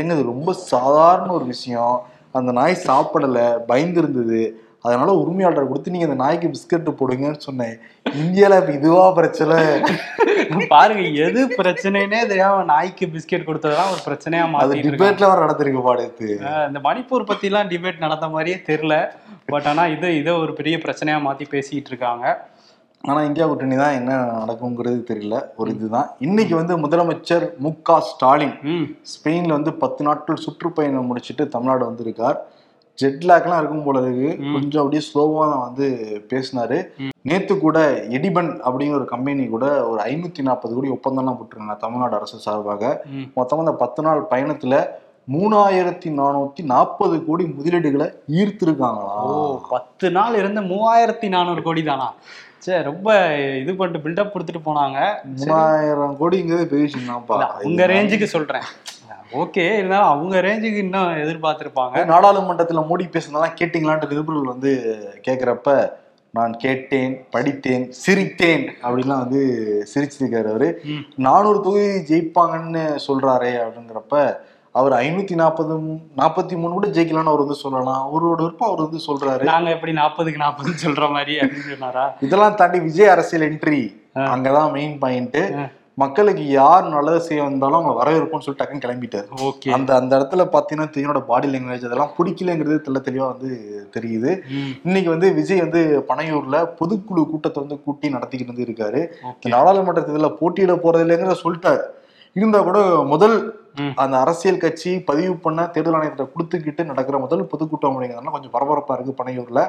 [0.00, 1.96] ஏங்க இது ரொம்ப சாதாரண ஒரு விஷயம்.
[2.38, 4.42] அந்த நாய் சாப்பிடல பயந்து இருந்தது
[4.86, 7.76] அதனால உரிமையாளர் கொடுத்து நீங்க அந்த நாய்க்கு பிஸ்கட் போடுங்கன்னு சொன்னேன்.
[8.22, 9.58] இந்தியால இப்ப இதுவா பிரச்சனை?
[10.72, 14.82] பாருங்க எது பிரச்சனைனே தெரியாம நாய்க்கு பிஸ்கெட் கொடுத்ததெல்லாம் ஒரு பிரச்சனையா இருக்காங்க.
[14.88, 16.28] டிபேட்ல வர நடந்திருக்கு பாடுத்து
[16.68, 18.96] இந்த மணிப்பூர் பத்தி எல்லாம் டிபேட் நடந்த மாதிரியே தெரியல.
[19.52, 22.26] பட் ஆனா இது இதை ஒரு பெரிய பிரச்சனையா மாத்தி பேசிட்டு இருக்காங்க.
[23.04, 25.42] ஆனா இந்தியா கூட்டணி தான் என்ன நடக்குங்கிறது தெரியல.
[25.56, 26.10] ஒரு இதுதான்.
[26.18, 28.54] இன்னைக்கு வந்து முதலமைச்சர் மு க ஸ்டாலின்
[29.12, 32.38] ஸ்பெயின்ல வந்து பத்து நாட்கள் சுற்றுப்பயணம் முடிச்சுட்டு தமிழ்நாடு வந்திருக்கார்.
[32.98, 34.52] ஜெட்லாக்லாம் இருக்கும் போல இருக்கு.
[34.54, 35.86] கொஞ்சம் அப்படியே ஸ்லோவா தான் வந்து
[36.30, 36.78] பேசினாரு.
[37.22, 42.38] நேத்து கூட எடிபன் அப்படிங்கிற ஒரு கம்பெனி கூட ஒரு ஐநூத்தி நாற்பது கோடி ஒப்பந்தம்லாம் போட்டிருக்காங்க தமிழ்நாடு அரசு
[42.38, 43.02] சார்பாக.
[43.10, 43.26] ம்.
[43.36, 44.76] மொத்தமா அந்த பத்து நாள் பயணத்துல
[45.28, 52.08] மூணாயிரத்தி நானூத்தி நாற்பது கோடி முதலீடுகளை ஈர்த்திருக்காங்களா ஓ பத்து நாள் இருந்து மூவாயிரத்தி நானூறு கோடி தானா?
[52.64, 53.08] சே ரொம்ப
[53.62, 54.98] இது பண்ணிட்டு பில்டப் கொடுத்துட்டு போனாங்க.
[55.40, 58.68] மூணாயிரம் கோடிங்கிறது பெரிய விஷயம் தான்ப்பா இல்ல, உங்க ரேஞ்சுக்கு சொல்றேன்.
[59.42, 62.04] ஓகே இருந்தாலும் அவங்க ரேஞ்சுக்கு இன்னும் எதிர்பார்த்திருப்பாங்க.
[62.12, 64.72] நாடாளுமன்றத்துல மோடி பேசுனதெல்லாம் கேட்டீங்களான்ட்டு நிருபர்கள் வந்து
[65.26, 65.76] கேக்குறப்ப
[66.34, 69.42] நான் கேட்டேன் படித்தேன் சிரித்தேன் அப்படிலாம் வந்து
[69.92, 70.68] சிரிச்சிருக்காரு அவரு.
[71.26, 74.16] நானூறு தொகுதி ஜெயிப்பாங்கன்னு சொல்றாரே அப்படிங்கிறப்ப
[74.78, 75.74] அவர் ஐநூத்தி நாற்பது
[76.16, 79.42] நாற்பத்தி மூணு கூட ஜெயிக்கலாம்னு அவர் வந்து சொல்லலாம் அவரோட விருப்பம் அவர் வந்து சொல்றாரு.
[79.42, 82.12] நாங்க எப்படி நாற்பதுக்கு நாற்பது சொல்ற மாதிரி அப்படின்னு சொன்னாரா?
[82.20, 83.96] இதெல்லாம் தாண்டி விஜய் அரசியல் என்ட்ரி.
[84.14, 85.38] அங்கதான் மெயின் பாயிண்ட்.
[85.94, 89.26] மக்களுக்கு யார் நல்லது செய்ய வந்தாலும் அவங்க வரவேற்போம்னு சொல்லிட்டு டக்குன்னு கிளம்பிட்டாரு.
[89.48, 89.70] ஓகே.
[89.70, 93.50] அந்த அந்த இடத்துல பாத்தீங்கன்னா தெரியோட பாடி லாங்குவேஜ் அதெல்லாம் பிடிக்கலங்கிறது தெள்ள தெளிவா வந்து
[93.96, 94.40] தெரியுது.
[94.84, 99.02] இன்னைக்கு வந்து விஜய் வந்து பனையூர்ல பொதுக்குழு கூட்டத்தை வந்து கூட்டி நடத்திக்கிட்டு வந்து இருக்காரு.
[99.48, 101.84] நாடாளுமன்ற தேர்தலில் போட்டியிட போறது இல்லைங்கிற சொல்லிட்டாரு.
[102.32, 103.62] இருந்தா கூட முதல்.
[104.04, 109.20] அந்த அரசியல் கட்சி பதிவு பண்ண தேர்தல் ஆணையத்தை கொடுத்துக்கிட்டு நடக்கிற முதல் பொதுக்கூட்டம் அப்படிங்கிறதுனால கொஞ்சம் பரபரப்பா இருக்கு
[109.20, 109.60] பனையூர்ல.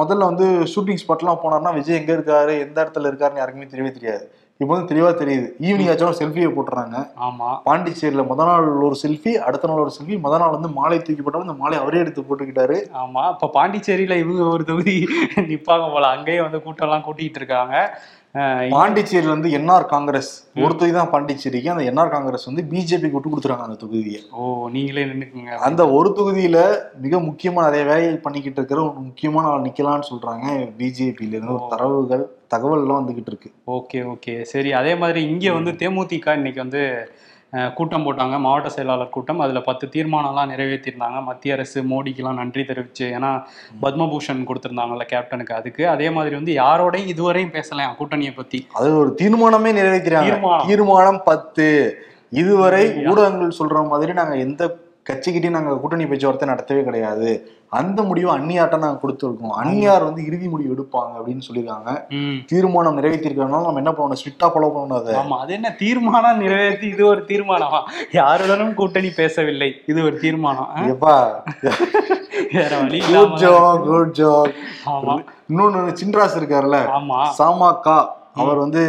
[0.00, 4.26] முதல்ல வந்து ஷூட்டிங் ஸ்பாட்லாம் போனார்னா விஜய் எங்க இருக்காரு எந்த இடத்துல இருக்காருன்னு யாருக்குமே தெரியவே தெரியாது.
[4.60, 5.48] இப்போ வந்து தெளிவா தெரியுது.
[5.68, 6.98] ஈவினிங் ஆச்சும் செல்ஃபியை போட்டுறாங்க.
[7.26, 7.48] ஆமா.
[7.66, 11.44] பாண்டிச்சேரியில முத நாள் ஒரு செல்ஃபி அடுத்த நாள் ஒரு செல்ஃபி முத நாள் வந்து மாலை தூக்கி போட்டோம்
[11.46, 12.78] இந்த மாலை அவரே எடுத்து போட்டுக்கிட்டாரு.
[13.02, 13.24] ஆமா.
[13.34, 14.94] இப்ப பாண்டிச்சேரியில இவங்க ஒரு தொகுதி
[15.50, 16.06] நிப்பாங்க போல.
[16.16, 17.74] அங்கேயே வந்து கூட்டம் எல்லாம் கூட்டிட்டு இருக்காங்க.
[18.74, 20.30] பாண்டிச்சேரியில வந்து என்ஆர் காங்கிரஸ்.
[20.64, 24.20] ஒரு தொகுதி தான் பாண்டிச்சேரிக்கு அந்த என்ஆர் காங்கிரஸ் வந்து பிஜேபி விட்டு கொடுத்துறாங்க அந்த தொகுதியை.
[24.38, 25.52] ஓ நீங்களே நின்னுக்குங்க.
[25.68, 26.58] அந்த ஒரு தொகுதியில
[27.04, 30.46] மிக முக்கியமா நிறைய வேலைகள் பண்ணிக்கிட்டு இருக்கிற ஒரு முக்கியமான ஆள் நிக்கலாம்னு சொல்றாங்க
[30.80, 31.56] பிஜேபியில இருந்து.
[31.58, 32.24] ஒரு தரவுகள்
[32.54, 33.50] தகவல் எல்லாம் வந்துகிட்டு இருக்கு.
[33.78, 34.34] Okay okay.
[34.54, 36.82] சரி அதே மாதிரி இங்க வந்து தேமுதிக இன்னைக்கு வந்து
[37.74, 38.40] கூட்டம் போட்டாங்க.
[38.40, 39.40] மாவட்ட செயலாளர் கூட்டம்.
[39.40, 41.24] அதுல பத்து தீர்மானம்லாம் நிறைவேற்றிருந்தாங்க.
[41.24, 43.42] மத்திய அரசு மோடிக்கெல்லாம் நன்றி தெரிவிச்சு ஏன்னா
[43.82, 45.52] பத்மபூஷன் கொடுத்திருந்தாங்கல்ல கேப்டனுக்கு.
[45.52, 48.66] அதுக்கு அதே மாதிரி வந்து யாரோடையும் இதுவரையும் பேசலையாம் கூட்டணியை பத்தி.
[48.72, 50.66] அது ஒரு தீர்மானமே நிறைவேற்றிறாங்க தீர்மானம்.
[50.66, 51.98] தீர்மானம் பத்து.
[52.30, 54.76] இதுவரை ஊடகங்கள் சொல்ற மாதிரி நாங்க எந்த
[55.10, 57.30] கட்சிக்கிட்டையும் நாங்க கூட்டணி பேச்சுவார்த்தை நடத்தவே கிடையாது.
[57.78, 59.54] அந்த முடிவை அந்நியார்ட்ட நாங்க கொடுத்துருக்கோம்.
[59.60, 61.90] அந்நியார் வந்து இறுதி முடிவு எடுப்பாங்க அப்படின்னு சொல்லியிருக்காங்க.
[62.50, 64.20] தீர்மானம் நிறைவேற்றிருக்கனால நம்ம என்ன பண்ணணும்?
[64.20, 65.70] ஸ்ட்ரிக்டா ஃபாலோ பண்ணணும் ஆமா அது என்ன?
[65.82, 67.80] தீர்மானம் நிறைவேற்றி இது ஒரு தீர்மானமா?
[68.12, 69.70] யாருடனும் கூட்டணி பேசவில்லை.
[69.86, 70.70] இது ஒரு தீர்மானம்?
[70.92, 71.16] எப்பா
[72.54, 72.98] வேற வழி
[73.86, 74.22] குட்
[74.94, 75.14] ஆமா.
[75.50, 76.80] இன்னொன்னு சின்ராஸ் இருக்காருல்ல.
[76.98, 77.20] ஆமா.
[77.38, 77.98] சாமாக்கா
[78.36, 78.80] அவர் வந்து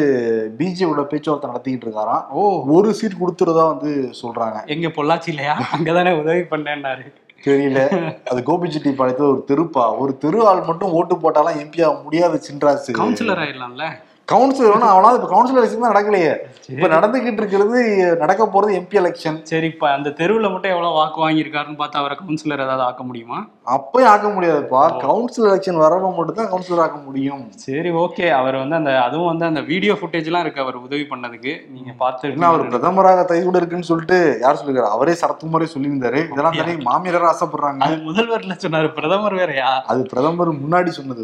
[0.57, 2.27] பிஜேபியோட பேச்சுவார்த்தை நடத்திக்கிட்டு இருக்காராம்.
[2.27, 2.63] ஓ.
[2.67, 4.65] ஒரு சீட் கொடுத்துறதா வந்து சொல்றாங்க.
[4.65, 5.67] எங்க பொள்ளாச்சி இல்லையா?
[5.77, 7.13] அங்கதானே உதவி பண்ணேன்னாரு.
[7.43, 7.87] தெரியல.
[8.29, 9.97] அது கோபிச்செட்டி பாளையத்துல ஒரு தெருப்பா.
[9.97, 12.91] ஒரு தெரு ஆள் மட்டும் ஓட்டு போட்டாலாம் எம்பி ஆக முடியாது சின்ராசு.
[12.93, 13.89] கவுன்சிலர் ஆயிடலாம்ல.
[14.31, 14.91] கவுன்சிலர் வேணும்.
[14.93, 16.31] அவனால இப்ப கவுன்சிலர் எலெக்ஷன் தான் நடக்கலையே.
[16.73, 17.77] இப்ப நடந்துகிட்டு இருக்கிறது
[18.21, 22.63] நடக்க போறது எம்பி எலெக்ஷன் சரி இப்ப அந்த தெருவுல மட்டும் எவ்வளவு வாக்கு வாங்கியிருக்காருன்னு பார்த்தா அவரை கவுன்சிலர்
[22.65, 23.37] ஏதாவது ஆக்க முடியுமா?
[23.75, 24.81] அப்பயும் ஆக்க முடியாதுப்பா.
[25.05, 27.43] கவுன்சிலர் எலெக்ஷன் வரவங்க மட்டும் தான் கவுன்சிலர் ஆக்க முடியும்.
[27.65, 31.53] சரி ஓகே அவர் வந்து அந்த அதுவும் வந்து அந்த வீடியோ ஃபுட்டேஜ் எல்லாம் இருக்கு அவர் உதவி பண்ணதுக்கு.
[31.77, 34.93] நீங்க பார்த்து அவர் பிரதமராக தகுதி இருக்குன்னு சொல்லிட்டு யார் சொல்லிருக்காரு?
[34.97, 36.21] அவரே சரத்குமாரே சொல்லியிருந்தாரு.
[36.33, 37.81] இதெல்லாம் தானே மாமியார் ஆசைப்படுறாங்க.
[37.87, 38.91] அது முதல்வர்ல சொன்னாரு.
[38.99, 39.71] பிரதமர் வேறயா?
[39.93, 41.17] அது பிரதமர் முன்னாடி சரி.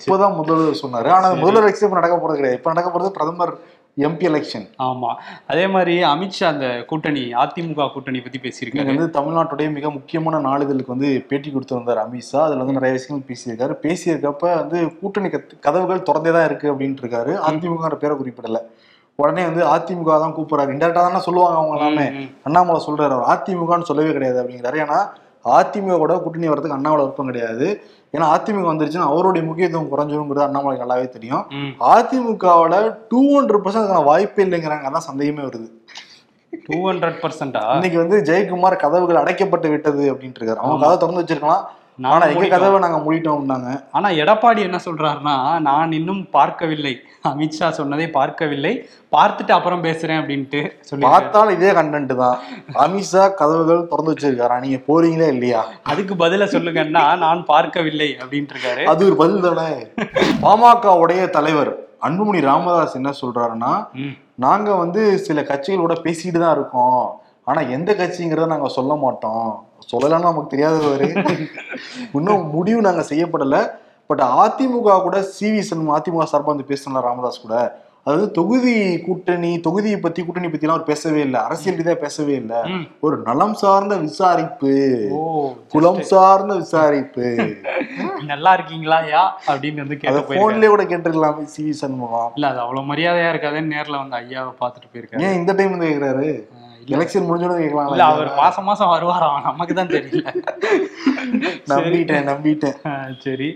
[0.00, 1.08] இப்பதான் முதல்வர் சொன்னாரு.
[1.18, 2.56] ஆனா முதல்வர் இப்ப நடக்க போறது கிடையாது.
[2.56, 5.14] இப்ப நடக்க போறது பிரதமர் எம்பி எலெக்ஷன் ஆமா.
[5.46, 8.96] அதே மாதிரி அமித்ஷா அந்த கூட்டணி அதிமுக கூட்டணி பத்தி பேசியிருக்காரு.
[8.96, 13.86] வந்து தமிழ்நாட்டுடைய மிக முக்கியமான நாளிதழுக்கு வந்து பேட்டி கொடுத்து வந்தார் அமித்ஷா அதுல வந்து நிறைய விஷயங்கள் பேசியிருக்காரு.
[13.86, 17.38] பேசியிருக்கப்ப வந்து கூட்டணி கத்- கதவுகள் திறந்தே தான் இருக்கு அப்படின்ட்டு இருக்காரு.
[17.50, 18.56] அதிமுகங்கிற பேரை குறிப்பிடல.
[19.14, 20.72] உடனே வந்து அதிமுக தான் கூப்பிடுறாரு.
[20.72, 22.28] இன்டெரக்டா தானே சொல்லுவாங்க அவங்க எல்லாமே.
[22.42, 23.20] அண்ணாமலை சொல்றாரு.
[23.20, 24.74] அவர் அதிமுகன்னு சொல்லவே கிடையாது அப்படிங்கிறாரு.
[24.74, 25.08] ஏன்னா
[25.46, 27.82] அதிமுக கூட கூட்டணி வரதுக்கு அண்ணாமலை விருப்பம் கிடையாது.
[28.12, 31.46] ஏன்னா அதிமுக வந்துருச்சுன்னா அவருடைய முக்கியத்துவம் குறைஞ்சிருங்கிறது அண்ணாமலை நல்லாவே தெரியும்.
[31.48, 31.74] ம்.
[31.80, 34.90] அதிமுகவோட டூ ஹண்ட்ரட் பர்சன்ட் வாய்ப்பே இல்லைங்கிறாங்க.
[34.90, 35.68] அதான் சந்தேகமே வருது.
[36.66, 40.54] டூ ஹண்ட்ரட் பர்சன்டா இன்னைக்கு வந்து ஜெயக்குமார் கதவுகள் அடைக்கப்பட்டு விட்டது அப்படின்ட்டு இருக்காரு.
[40.54, 40.86] அவங்க.
[40.86, 41.64] கதவை திறந்து வச்சிருக்கலாம்.
[42.02, 42.54] நான் ஆனா எங்க மூடிட்டோம்.
[42.54, 45.34] கதவை நாங்க மூடிட்டோம் அப்படின்னாங்க ஆனா எடப்பாடி என்ன சொல்றாருன்னா
[45.66, 46.92] நான் இன்னும் பார்க்கவில்லை.
[47.30, 48.72] அமித்ஷா சொன்னதை பார்க்கவில்லை.
[49.16, 52.36] பார்த்துட்டு அப்புறம் பேசுறேன் அப்படின்ட்டு சொல்லி பார்த்தால் இதே கண்டென்ட் தான்.
[52.84, 54.58] அமித்ஷா கதவுகள் திறந்து வச்சிருக்காரா?
[54.64, 55.62] நீங்க போறீங்களா இல்லையா?
[55.92, 59.68] அதுக்கு பதில சொல்லுங்கன்னா நான் பார்க்கவில்லை அப்படின்ட்டு இருக்காரு அது ஒரு பதில் தானே?
[60.46, 61.72] பாமகவுடைய தலைவர்
[62.08, 63.74] அன்புமணி ராமதாஸ் என்ன சொல்றாருன்னா.
[64.44, 67.04] நாங்க வந்து சில கட்சிகளோட பேசிட்டு தான் இருக்கோம்.
[67.46, 69.66] ஆனா எந்த கட்சிங்கிறத நாங்க சொல்ல மாட்டோம்.
[69.92, 71.08] சொல்லலன்னா நமக்கு தெரியாதவரு.
[72.12, 73.70] இன்னும் முடிவு நாங்க செய்யப்படல.
[74.06, 77.84] பட் அதிமுக கூட சிவி சண்முகம் அதிமுக சார்பா வந்து பேசணும் ராமதாஸ் கூட?
[78.04, 81.40] அதாவது தொகுதி கூட்டணி தொகுதியை பத்தி கூட்டணி பத்தி எல்லாம் அவர் பேசவே இல்லை.
[81.40, 82.56] அரசியல் ரீதியா பேசவே இல்லை.
[83.00, 84.74] ஒரு நலம் சார்ந்த விசாரிப்பு.
[85.68, 87.26] குலம் சார்ந்த விசாரிப்பு.
[88.22, 89.24] நல்லா இருக்கீங்களா யா?
[89.46, 89.98] அப்படின்னு வந்து
[90.34, 92.30] போன்லயே கூட கேட்டிருக்கலாமே சிவி சண்முகம்.
[92.34, 95.22] இல்ல அது அவ்வளவு மரியாதையா இருக்காதுன்னு நேர்ல வந்து ஐயாவை பார்த்துட்டு போயிருக்காரு.
[95.22, 96.30] ஏன் இந்த டைம் வந்து கேக்குறாரு?
[96.88, 98.12] எலெக்ஷன் முடிஞ்சோட இல்ல கேட்கலாம்.
[98.12, 100.22] அவர் மாசம் மாசம் வருவாராம் நமக்கு தான் தெரியல.
[101.70, 102.76] நம்பிட்டேன் நம்பிட்டேன்.
[103.24, 103.48] சரி.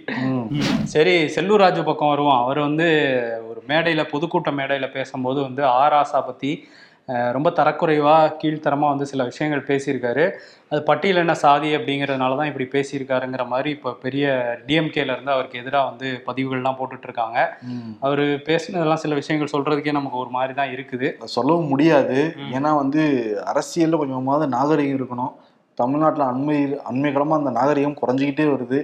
[0.95, 2.41] சரி செல்லூர் ராஜு பக்கம் வருவோம்.
[2.43, 2.87] அவர் வந்து
[3.51, 6.53] ஒரு மேடையில பொதுக்கூட்ட மேடையில பேசும்போது வந்து ஆராசா பத்தி
[7.33, 10.25] ரொம்ப தரக்குறைவா கீழ்த்தரமா வந்து சில விஷயங்கள் பேசியிருக்காரு.
[10.69, 14.27] அது பட்டியலின சாதி அப்படிங்கறதுனால தான் இப்படி பேசியிருக்காருங்கிற மாதிரி இப்போ பெரிய
[15.15, 16.79] இருந்து அவருக்கு எதிராக வந்து பதிவுகள்லாம்
[17.63, 17.93] ம்.
[18.01, 21.11] அவர் பேசினதெல்லாம் சில விஷயங்கள் சொல்றதுக்கே நமக்கு ஒரு மாதிரி தான் இருக்குது.
[21.25, 22.35] சொல்லவும் முடியாது.
[22.53, 23.03] ஏன்னா வந்து
[23.47, 25.35] அரசியல்ல கொஞ்சமாவது நாகரிகம் இருக்கணும்.
[25.75, 28.81] தமிழ்நாட்டுல அண்மை அண்மை காலமா அந்த நாகரிகம் குறைஞ்சிக்கிட்டே வருது.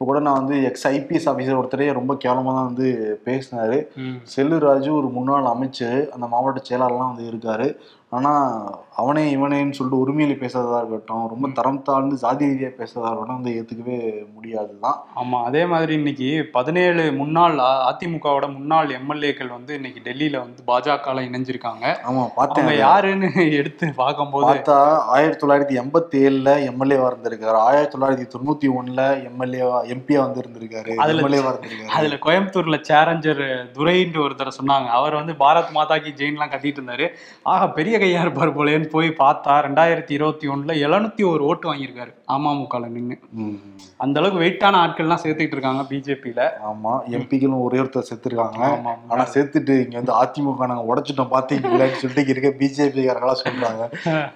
[0.00, 2.88] இப்போ கூட நான் வந்து எக்ஸ் ஐபிஎஸ் ஆஃபீஸர் ஒருத்தரே ரொம்ப கேவலமா தான் வந்து
[3.26, 4.16] பேசினாரு ம்.
[4.32, 7.68] செல்லூர் ராஜு ஒரு முன்னாள் அமைச்சர் அந்த மாவட்ட செயலாளர்லாம் வந்து இருக்காரு
[8.08, 8.62] ஆனா
[8.94, 14.24] அவனே இவனேன்னு சொல்லிட்டு உரிமையில பேசுறதா இருக்கட்டும் ரொம்ப தரம் தாழ்ந்து ஜாதி ரீதியா பேசுறதா இருக்கட்டும் வந்து ஏத்துக்கவே
[14.34, 15.04] முடியாதுதான்.
[15.16, 21.84] ஆமா அதே மாதிரி இன்னைக்கு பதினேழு முன்னாள் அதிமுகவோட முன்னாள் எம்எல்ஏக்கள் வந்து இன்னைக்கு டெல்லியில வந்து பாஜகல இணைஞ்சிருக்காங்க.
[21.84, 22.78] ஆமா அவங்க பார்த்தேன்.
[22.78, 27.50] யாருன்னு எடுத்து பார்க்கும்போது பார்த்தா ஆயிரத்தி தொள்ளாயிரத்தி எண்பத்தி ஏழுல எம்எல்ஏவா இருந்திருக்காரு.
[27.50, 30.94] ஆயிரத்தி தொள்ளாயிரத்தி தொண்ணூத்தி ஒண்ணுல எம்எல்ஏவா எம்பியா வந்து இருந்திருக்காரு.
[30.94, 31.86] அதுல- எம்எல்ஏவா இருந்திருக்காரு.
[31.86, 34.86] அதுல கோயம்புத்தூர்ல சேரஞ்சர் துரைன்னு ஒருத்தர் சொன்னாங்க.
[34.86, 37.08] அவர் வந்து பாரத் மாதா கி ஜெயின்லாம் கத்திட்டு இருந்தாரு.
[37.42, 42.88] ஆக பெரிய கையா இருப்பார் போலேன்னு போய் பார்த்தா ரெண்டாயிரத்தி இருபத்தி ஒண்ணுல எழுநூத்தி ஒரு ஓட்டு வாங்கியிருக்காரு அமமுகல
[42.88, 43.16] நின்னு.
[43.32, 43.56] ம்.
[43.98, 46.40] அந்த அளவுக்கு வெயிட்டான ஆட்கள்லாம் சேர்த்துக்கிட்டு இருக்காங்க பிஜேபியில.
[46.70, 52.34] ஆமா எம்பிக்களும் ஒரே ஒருத்தர் செத்துருக்காங்க ஆமா ஆனா சேர்த்துட்டு இங்க வந்து அதிமுக நாங்க உடைச்சிட்டோம் பாத்தீங்களான்னு சொல்லிட்டு
[52.34, 53.82] இருக்க பிஜேபி காரங்களா சொல்றாங்க.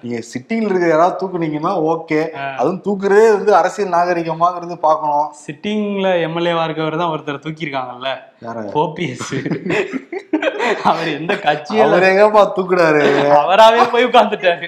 [0.03, 2.21] நீங்க சிட்டிங்ல இருக்க யாராவது தூக்குனீங்கன்னா ஓகே.
[2.59, 5.27] அதுவும் தூக்குறதே வந்து அரசியல் நாகரிகமாங்கிறது பார்க்கணும்.
[5.45, 8.09] சிட்டிங்ல எம்எல்ஏவா இருக்கவர் தான் ஒருத்தர் தூக்கியிருக்காங்கல்ல.
[8.09, 9.31] யார ஓபிஎஸ்
[10.83, 13.03] அவர் எந்த கட்சியில அவர் எங்கப்பா தூக்குறாரு?
[13.29, 14.67] அவர் அவராவே போய் உட்கார்ந்துட்டாரு.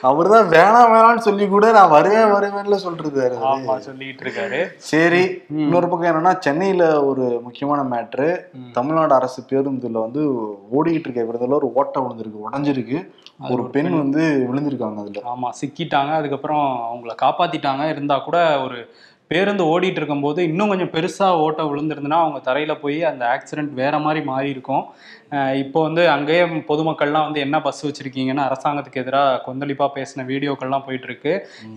[0.00, 6.10] அவர்தான் வேணாம் வேணாம்னு சொல்லி கூட நான் வருவேன் வருவேன்ல சொல்றாரு ஆமா சொல்லிட்டு இருக்காரு சரி இன்னொரு பக்கம்
[6.12, 8.28] என்னன்னா சென்னையில ஒரு முக்கியமான மேட்ரு.
[8.72, 10.22] தமிழ்நாடு அரசு பேருந்துல வந்து
[10.76, 11.22] ஓடிக்கிட்டு இருக்க.
[11.22, 12.98] விருதுல ஒரு ஓட்டை விழுந்திருக்கு உடஞ்சிருக்கு.
[13.50, 13.98] ஒரு பெண்.
[13.98, 15.22] வந்து விழுந்திருக்காங்க அதுல.
[15.34, 16.12] ஆமா சிக்கிட்டாங்க.
[16.12, 17.88] அதுக்கப்புறம் அவங்கள காப்பாத்திட்டாங்க.
[17.88, 18.78] இருந்தா கூட ஒரு
[19.32, 24.22] பேருந்து ஓடிட்டு இருக்கும்போது இன்னும் கொஞ்சம் பெருசா ஓட்ட விழுந்திருந்துன்னா அவங்க தரையில போய் அந்த ஆக்சிடென்ட் வேற மாதிரி
[24.30, 24.84] மாறி இருக்கும்.
[25.62, 31.32] இப்போ வந்து அங்கேயே பொதுமக்கள்லாம் வந்து என்ன பஸ் வச்சிருக்கீங்கன்னு அரசாங்கத்துக்கு எதிராக கொந்தளிப்பா பேசின வீடியோக்கள்லாம் போயிட்டு இருக்கு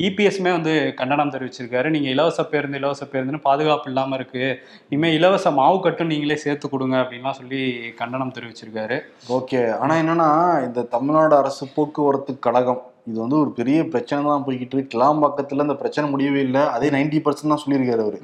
[0.08, 1.90] இபிஎஸ்மே வந்து கண்டனம் தெரிவிச்சிருக்காரு.
[1.96, 4.44] நீங்க இலவச பேருந்து இலவச பேருந்துன்னு பாதுகாப்பு இல்லாம இருக்கு.
[4.90, 7.62] இனிமே இலவச மாவு கட்டும் நீங்களே சேர்த்து கொடுங்க அப்படின்லாம் சொல்லி
[8.02, 8.98] கண்டனம் தெரிவிச்சிருக்காரு.
[9.38, 9.62] ஓகே.
[9.84, 10.30] ஆனா என்னன்னா
[10.68, 14.94] இந்த தமிழ்நாடு அரசு போக்குவரத்து கழகம் இது வந்து ஒரு பெரிய பிரச்சனை தான் போய்கிட்டு இருக்கு.
[14.96, 16.64] கிளாம்பாக்கத்துல இந்த பிரச்சனை முடியவே இல்லை.
[16.76, 18.20] அதே நைன்டி பர்சன்ட் தான் சொல்லியிருக்காரு அவரு.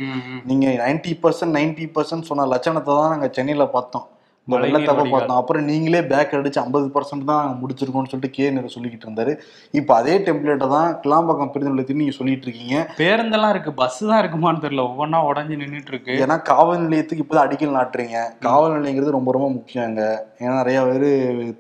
[0.50, 4.08] நீங்க நைன்டி பர்சன்ட் நைன்டி பர்சன்ட் சொன்ன லட்சணத்தை தான் நாங்க சென்னையில பார்த்தோம்.
[4.48, 5.04] இந்த வெள்ளத்தப்ப.
[5.12, 5.40] பார்த்தோம்.
[5.40, 9.34] அப்புறம் நீங்களே பேக் அடிச்சு ஐம்பது பர்சன்ட் தான் முடிச்சிருக்கோம்னு சொல்லிட்டு கே நேரு சொல்லிக்கிட்டு இருந்தாரு.
[9.80, 12.78] இப்போ அதே டெம்ப்ளேட்டை தான் கிளாம்பாக்கம் பேருந்து நிலையத்தில் நீங்க சொல்லிட்டு இருக்கீங்க.
[13.02, 13.74] பேருந்தெல்லாம் இருக்கு.
[13.82, 14.86] பஸ் தான் இருக்குமான்னு தெரியல.
[14.90, 16.16] ஒவ்வொன்றா உடஞ்சி நின்றுட்டு இருக்கு.
[16.24, 18.18] ஏன்னா காவல் நிலையத்துக்கு இப்போதான் அடிக்கல் நாட்டுறீங்க.
[18.48, 20.02] காவல் நிலையங்கிறது ரொம்ப ரொம்ப முக்கியங்க.
[20.44, 21.08] ஏன்னா நிறைய பேர்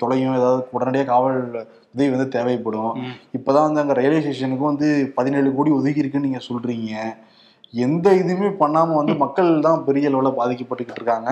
[0.03, 1.39] தொலையும் ஏதாவது உடனடியாக காவல்
[1.93, 2.91] உதவி வந்து தேவைப்படும்.
[3.37, 6.91] இப்போதான் வந்து அங்கே ரயில்வே ஸ்டேஷனுக்கும் வந்து பதினேழு கோடி ஒதுக்கி இருக்குன்னு நீங்க சொல்றீங்க.
[7.73, 11.31] எந்த இதுவுமே பண்ணாம வந்து மக்கள் தான் பெரிய அளவில் பாதிக்கப்பட்டுக்கிட்டு இருக்காங்க.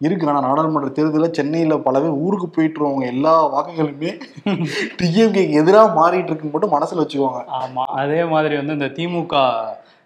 [0.00, 0.28] இருக்கு.
[0.30, 4.10] ஆனா நாடாளுமன்ற தேர்தலில் சென்னையில பல பேர் ஊருக்கு போயிட்டுருவங்க எல்லா வாக்குகளுமே
[4.98, 7.84] டிஎம்கேக்கு எதிராக மாறிட்டு இருக்குன்னு மட்டும் மனசுல வச்சுக்குவாங்க ஆமா.
[8.02, 9.34] அதே மாதிரி வந்து இந்த திமுக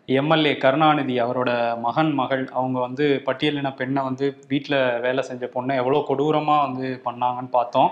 [0.09, 6.05] எம்எல்ஏ கருணாநிதி அவரோட மகன் மகள் அவங்க வந்து பட்டியலின பெண்ணை வந்து வீட்டில் வேலை செஞ்ச பொண்ணை எவ்வளோ
[6.07, 7.91] கொடூரமாக வந்து பண்ணாங்கன்னு பார்த்தோம்.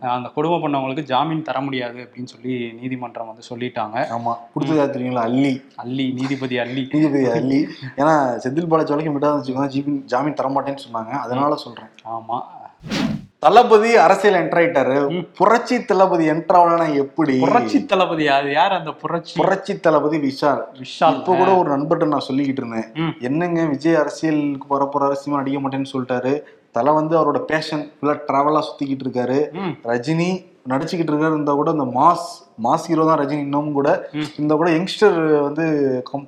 [0.00, 3.96] அந்த கொடுமை பண்ணவங்களுக்கு ஜாமீன் தர முடியாது அப்படின்னு சொல்லி நீதிமன்றம் வந்து சொல்லிட்டாங்க.
[4.16, 4.34] ஆமா.
[4.54, 5.24] கொடுத்ததா தெரியுங்களா?
[5.28, 5.62] அள்ளி.
[5.76, 6.88] அள்ளி நீதிபதி அள்ளி.
[6.92, 7.66] நீதிபதி அள்ளி.
[7.96, 11.10] ஏன்னா செந்தில் பாலாஜி வரைக்கும் விடாத வச்சுக்கோங்க ஜிபின் ஜாமீன் தர மாட்டேன்னு சொன்னாங்க.
[11.10, 11.88] அதனால சொல்றேன்.
[12.04, 12.40] ஆமா.
[13.38, 15.10] தளபதி அரசியல் என்டர் ஆயிட்டாரு.
[15.10, 15.26] ம்.
[15.36, 17.38] புரட்சி தளபதி என்டர் ஆகலன்னா எப்படி?
[17.38, 19.34] புரட்சி தளபதி அது யார் அந்த புரட்சி?
[19.36, 20.62] புரட்சி தளபதி விஷால்.
[20.78, 21.16] விஷால்.
[21.18, 23.16] இப்ப கூட ஒரு நண்பர்கிட்ட நான் சொல்லிக்கிட்டு இருந்தேன்.
[23.20, 26.40] என்னங்க விஜய் அரசியலுக்கு வரப்போற அரசியல் அடிக்க மாட்டேன்னு சொல்லிட்டாரு.
[26.72, 29.38] தலை வந்து அவரோட பேஷன் ஃபுல்லா டிராவலா சுத்திக்கிட்டு இருக்காரு.
[29.84, 32.26] ரஜினி நடிச்சுக்கிட்டு இருக்காரு இருந்தா கூட இந்த மாஸ்
[32.64, 33.88] மாஸ் ஹீரோ தான் ரஜினி இன்னமும் கூட.
[34.42, 35.16] இந்த கூட யங்ஸ்டர்
[35.46, 35.64] வந்து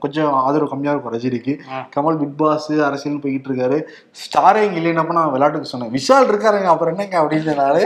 [0.04, 1.54] கொஞ்சம் ஆதரவு கம்மியா இருக்கும் ரஜினிக்கு.
[1.94, 3.78] கமல் பிக் பாஸ் அரசியல் போய்கிட்டு இருக்காரு.
[4.22, 5.92] ஸ்டாரே இங்க இல்லைன்னப்ப நான் விளையாட்டுக்கு சொன்னேன்.
[5.96, 7.82] விஷால் இருக்காருங்க அப்புறம் என்னங்க அப்படின்னு சொன்னாரு.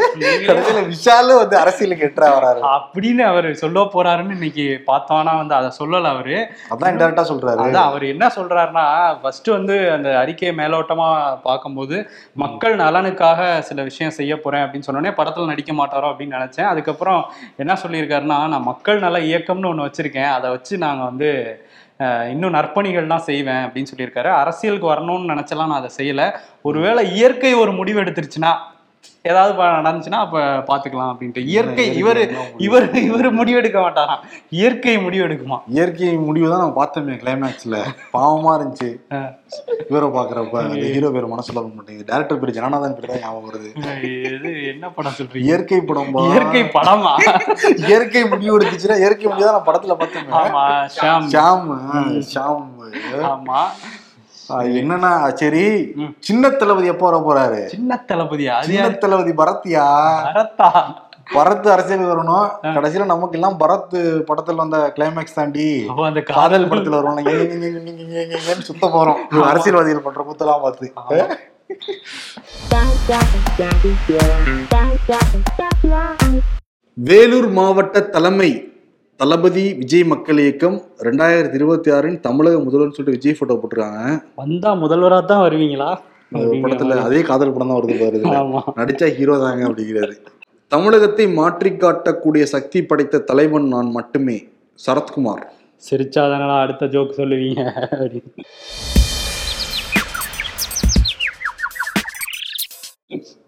[0.48, 2.60] கடைசியில விஷாலும் வந்து அரசியலுக்கு எட்டா வராரு.
[2.74, 5.20] அப்படின்னு அவர் சொல்ல போறாருன்னு இன்னைக்கு பார்த்தோம்.
[5.22, 6.36] ஆனா வந்து அதை சொல்லல அவரு.
[6.72, 7.62] அதான் டேரக்டா சொல்றாரு.
[7.66, 8.86] அதான் அவர் என்ன சொல்றாருன்னா
[9.22, 11.08] ஃபர்ஸ்ட் வந்து அந்த அறிக்கையை மேலோட்டமா
[11.48, 11.96] பார்க்கும்போது
[12.44, 16.70] மக்கள் நலனுக்காக சில விஷயம் செய்ய போறேன் அப்படின்னு சொன்னோடனே படத்துல நடிக்க மாட்டாரோ அப்படின்னு நினைச்சேன்.
[16.72, 17.22] அதுக்கப்புறம்
[17.62, 20.32] என்ன சொல்லியிருக்காருன்னா நான் மக்கள் நல இயக்கம்னு ஒன்று வச்சிருக்கேன்.
[20.36, 21.30] அதை வச்சு நாங்க வந்து
[22.30, 24.30] இன்னும் நற்பணிகள்லாம் செய்வேன் அப்படின்னு சொல்லியிருக்காரு.
[24.42, 26.22] அரசியலுக்கு வரணும்னு நினச்சலாம் நான் அதை செய்யல.
[26.68, 28.52] ஒருவேளை இயற்கை ஒரு முடிவு எடுத்துருச்சுன்னா
[29.24, 31.42] ஏதாவது நடந்துச்சுன்னா அப்ப பாத்துக்கலாம் அப்படின்ட்டு.
[31.52, 32.20] இயற்கை இவர்
[32.66, 34.22] இவர் இவர் முடிவெடுக்க மாட்டாராம்.
[34.60, 35.58] இயற்கை முடிவெடுக்குமா?
[35.76, 37.76] இயற்கை முடிவு தான் நம்ம பார்த்தோமே கிளைமேக்ஸ்ல
[38.16, 38.90] பாவமா இருந்துச்சு.
[39.90, 42.08] இவரை பாக்குறப்ப ஹீரோ பேர் மனசுல வர மாட்டேங்குது.
[42.10, 43.70] டேரக்டர் பேர் ஜனநாதன் பேர் தான் ஞாபகம் வருது.
[44.32, 45.46] இது என்ன படம் சொல்றீங்க?
[45.50, 46.12] இயற்கை படம்.
[46.32, 47.14] இயற்கை படமா?
[47.88, 50.64] இயற்கை முடிவு எடுத்துச்சுன்னா இயற்கை முடிவு தான் நான் படத்துல பார்த்தேன் ஆமா
[50.98, 51.28] ஷாம்.
[51.36, 51.68] ஷாம்
[52.34, 52.64] ஷாம்.
[53.32, 53.60] ஆமா.
[54.60, 55.94] என்னன்னா சரி.
[56.20, 57.66] சின்ன தளபதி எப்போ வர போறாரு?
[57.66, 59.86] சின்ன தளபதியா சின்ன தளபதி பரத்யா.
[60.24, 60.84] பரத்தா.
[61.34, 62.48] பரத் அரசியலுக்கு வரணும்.
[62.62, 69.42] கடைசியில நமக்கு எல்லாம் பரத் படத்துல வந்த கிளைமேக்ஸ் தாண்டி அப்போ அந்த காதல் படத்துல நீங்கன்னு சுத்த போறோம்.
[69.42, 70.92] அரசியல்வாதிகள் பண்ற கூத்தெல்லாம் பார்த்து.
[76.94, 78.71] வேலூர் மாவட்ட தலைமை
[79.22, 84.14] தளபதி விஜய் மக்கள் இயக்கம் ரெண்டாயிரத்தி இருபத்தி ஆறின் தமிழக முதல்வர்னு சொல்லிட்டு விஜய் போட்டோ போட்டிருக்காங்க.
[84.40, 85.90] வந்தா முதல்வரா தான் வருவீங்களா?
[86.64, 88.18] படத்துல அதே காதல் படம் தான் வருது பாரு
[88.80, 90.14] நடிச்சா ஹீரோ தாங்க அப்படிங்கிறாரு.
[90.74, 94.38] தமிழகத்தை மாற்றி காட்டக்கூடிய சக்தி படைத்த தலைவன் நான் மட்டுமே
[94.86, 95.44] சரத்குமார்.
[95.88, 97.60] சிரிச்சாதானடா அடுத்த ஜோக் சொல்லுவீங்க
[98.00, 98.32] அப்படின்னு.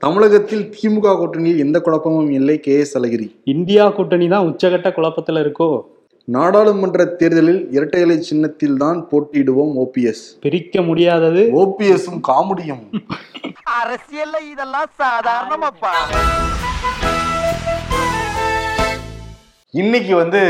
[0.05, 2.61] தமிழகத்தில் திமுக கூட்டணியில் எந்த குழப்பமும் இல்லை.
[2.61, 3.35] கே எஸ் அழகிரி.
[3.45, 5.85] இந்தியா கூட்டணி தான் உச்சகட்ட குழப்பத்துல இருக்கோ?
[6.25, 11.43] நாடாளுமன்ற தேர்தலில் இரட்டை இலை சின்னத்தில் தான் போட்டியிடுவோம் ஓபிஎஸ் பிரிக்க முடியாதது?
[11.53, 12.85] ஓபிஎஸும் காமெடியும்.
[13.83, 15.93] அரசியல்ல இதெல்லாம் சாதாரணமாப்பா.
[19.71, 20.43] இன்னைக்கு வந்து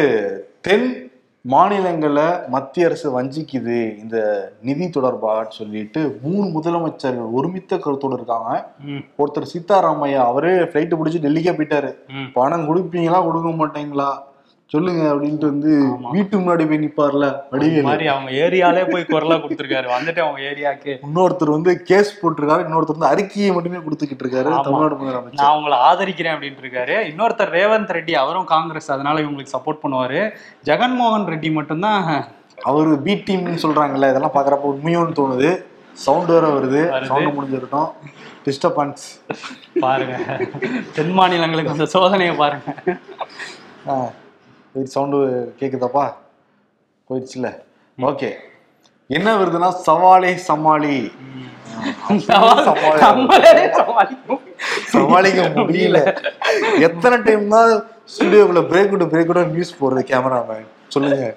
[0.61, 1.04] தென்
[1.53, 4.17] மாநிலங்களை மத்திய அரசு வஞ்சிக்குது இந்த
[4.63, 8.53] நிதி தொடர்பாக சொல்லிட்டு மூணு முதலமைச்சர்கள் ஒருமித்த கருத்தோடு இருக்காங்க.
[9.19, 11.91] ஒருத்தர் சீதாராமையா அவரே ஃப்ளைட்டு பிடிச்சி டெல்லிக்கே போயிட்டாரு.
[12.33, 14.09] பணம் கொடுப்பீங்களா கொடுக்க மாட்டீங்களா?
[14.75, 15.73] சொல்லுங்க அப்படின்ட்டு வந்து.
[16.15, 17.83] வீட்டு முன்னாடி போய் நிப்பார்ல வடிவேலு.
[17.89, 19.89] மாதிரி அவங்க ஏரியாலே போய் குரலா கொடுத்திருக்காரு.
[19.97, 20.93] வந்துட்டு அவங்க ஏரியாக்கு.
[21.09, 22.63] இன்னொருத்தர் வந்து கேஸ் போட்டிருக்காரு.
[22.67, 24.51] இன்னொருத்தர் வந்து அறிக்கையை மட்டுமே கொடுத்துக்கிட்டு இருக்காரு.
[24.63, 25.43] தமிழ்நாடு முதலமைச்சர்.
[25.43, 26.97] நான் உங்களை ஆதரிக்கிறேன் அப்படின்ட்டு இருக்காரு.
[27.13, 28.91] இன்னொருத்தர் ரேவந்த் ரெட்டி அவரும் காங்கிரஸ்.
[28.91, 30.23] அதனால இவங்களுக்கு சப்போர்ட் பண்ணுவாரு.
[30.65, 32.25] ஜெகன்மோகன் ரெட்டி மட்டும்தான்
[32.63, 35.51] அவரு பி டீம்னு சொல்றாங்கல்ல இதெல்லாம் பாக்குறப்ப உண்மையோன்னு தோணுது.
[35.93, 36.83] சவுண்ட் வேற வருது.
[36.95, 37.05] வருது.
[37.05, 37.89] சவுண்ட் முடிஞ்சிருக்கோம்
[38.45, 39.07] டிஸ்டர்பன்ஸ்
[39.81, 40.19] பாருங்க.
[40.95, 42.65] தென் மாநிலங்களுக்கு அந்த சோதனையை பாருங்க.
[44.95, 45.19] சவுண்டு
[45.61, 46.05] கேக்குதாப்பா?
[47.09, 47.49] போயிடுச்சுல.
[47.99, 48.31] ஓகே
[49.17, 50.97] என்ன வருதுன்னா சவாலே சமாளி.
[54.93, 55.99] சமாளிக்க முடியல.
[56.87, 57.73] எத்தனை டைம் தான்
[58.15, 61.29] ஸ்டுடியோக்குள்ள பிரேக் விட்டு பிரேக் விட நியூஸ் போடுறது கேமராமேன் சொல்லுங்க.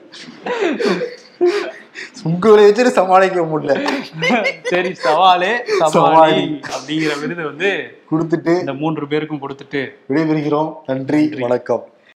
[2.30, 3.76] உங்களை வச்சுட்டு சமாளிக்க முடியல.
[4.71, 6.45] சரி சவாலே சவாலி சவாலி.
[6.76, 7.69] அப்படிங்கிற விருது வந்து
[8.12, 10.71] கொடுத்துட்டு இந்த மூன்று பேருக்கும் கொடுத்துட்டு விடைபெறுகிறோம்.
[10.86, 11.21] நன்றி.
[11.45, 11.86] வணக்கம்.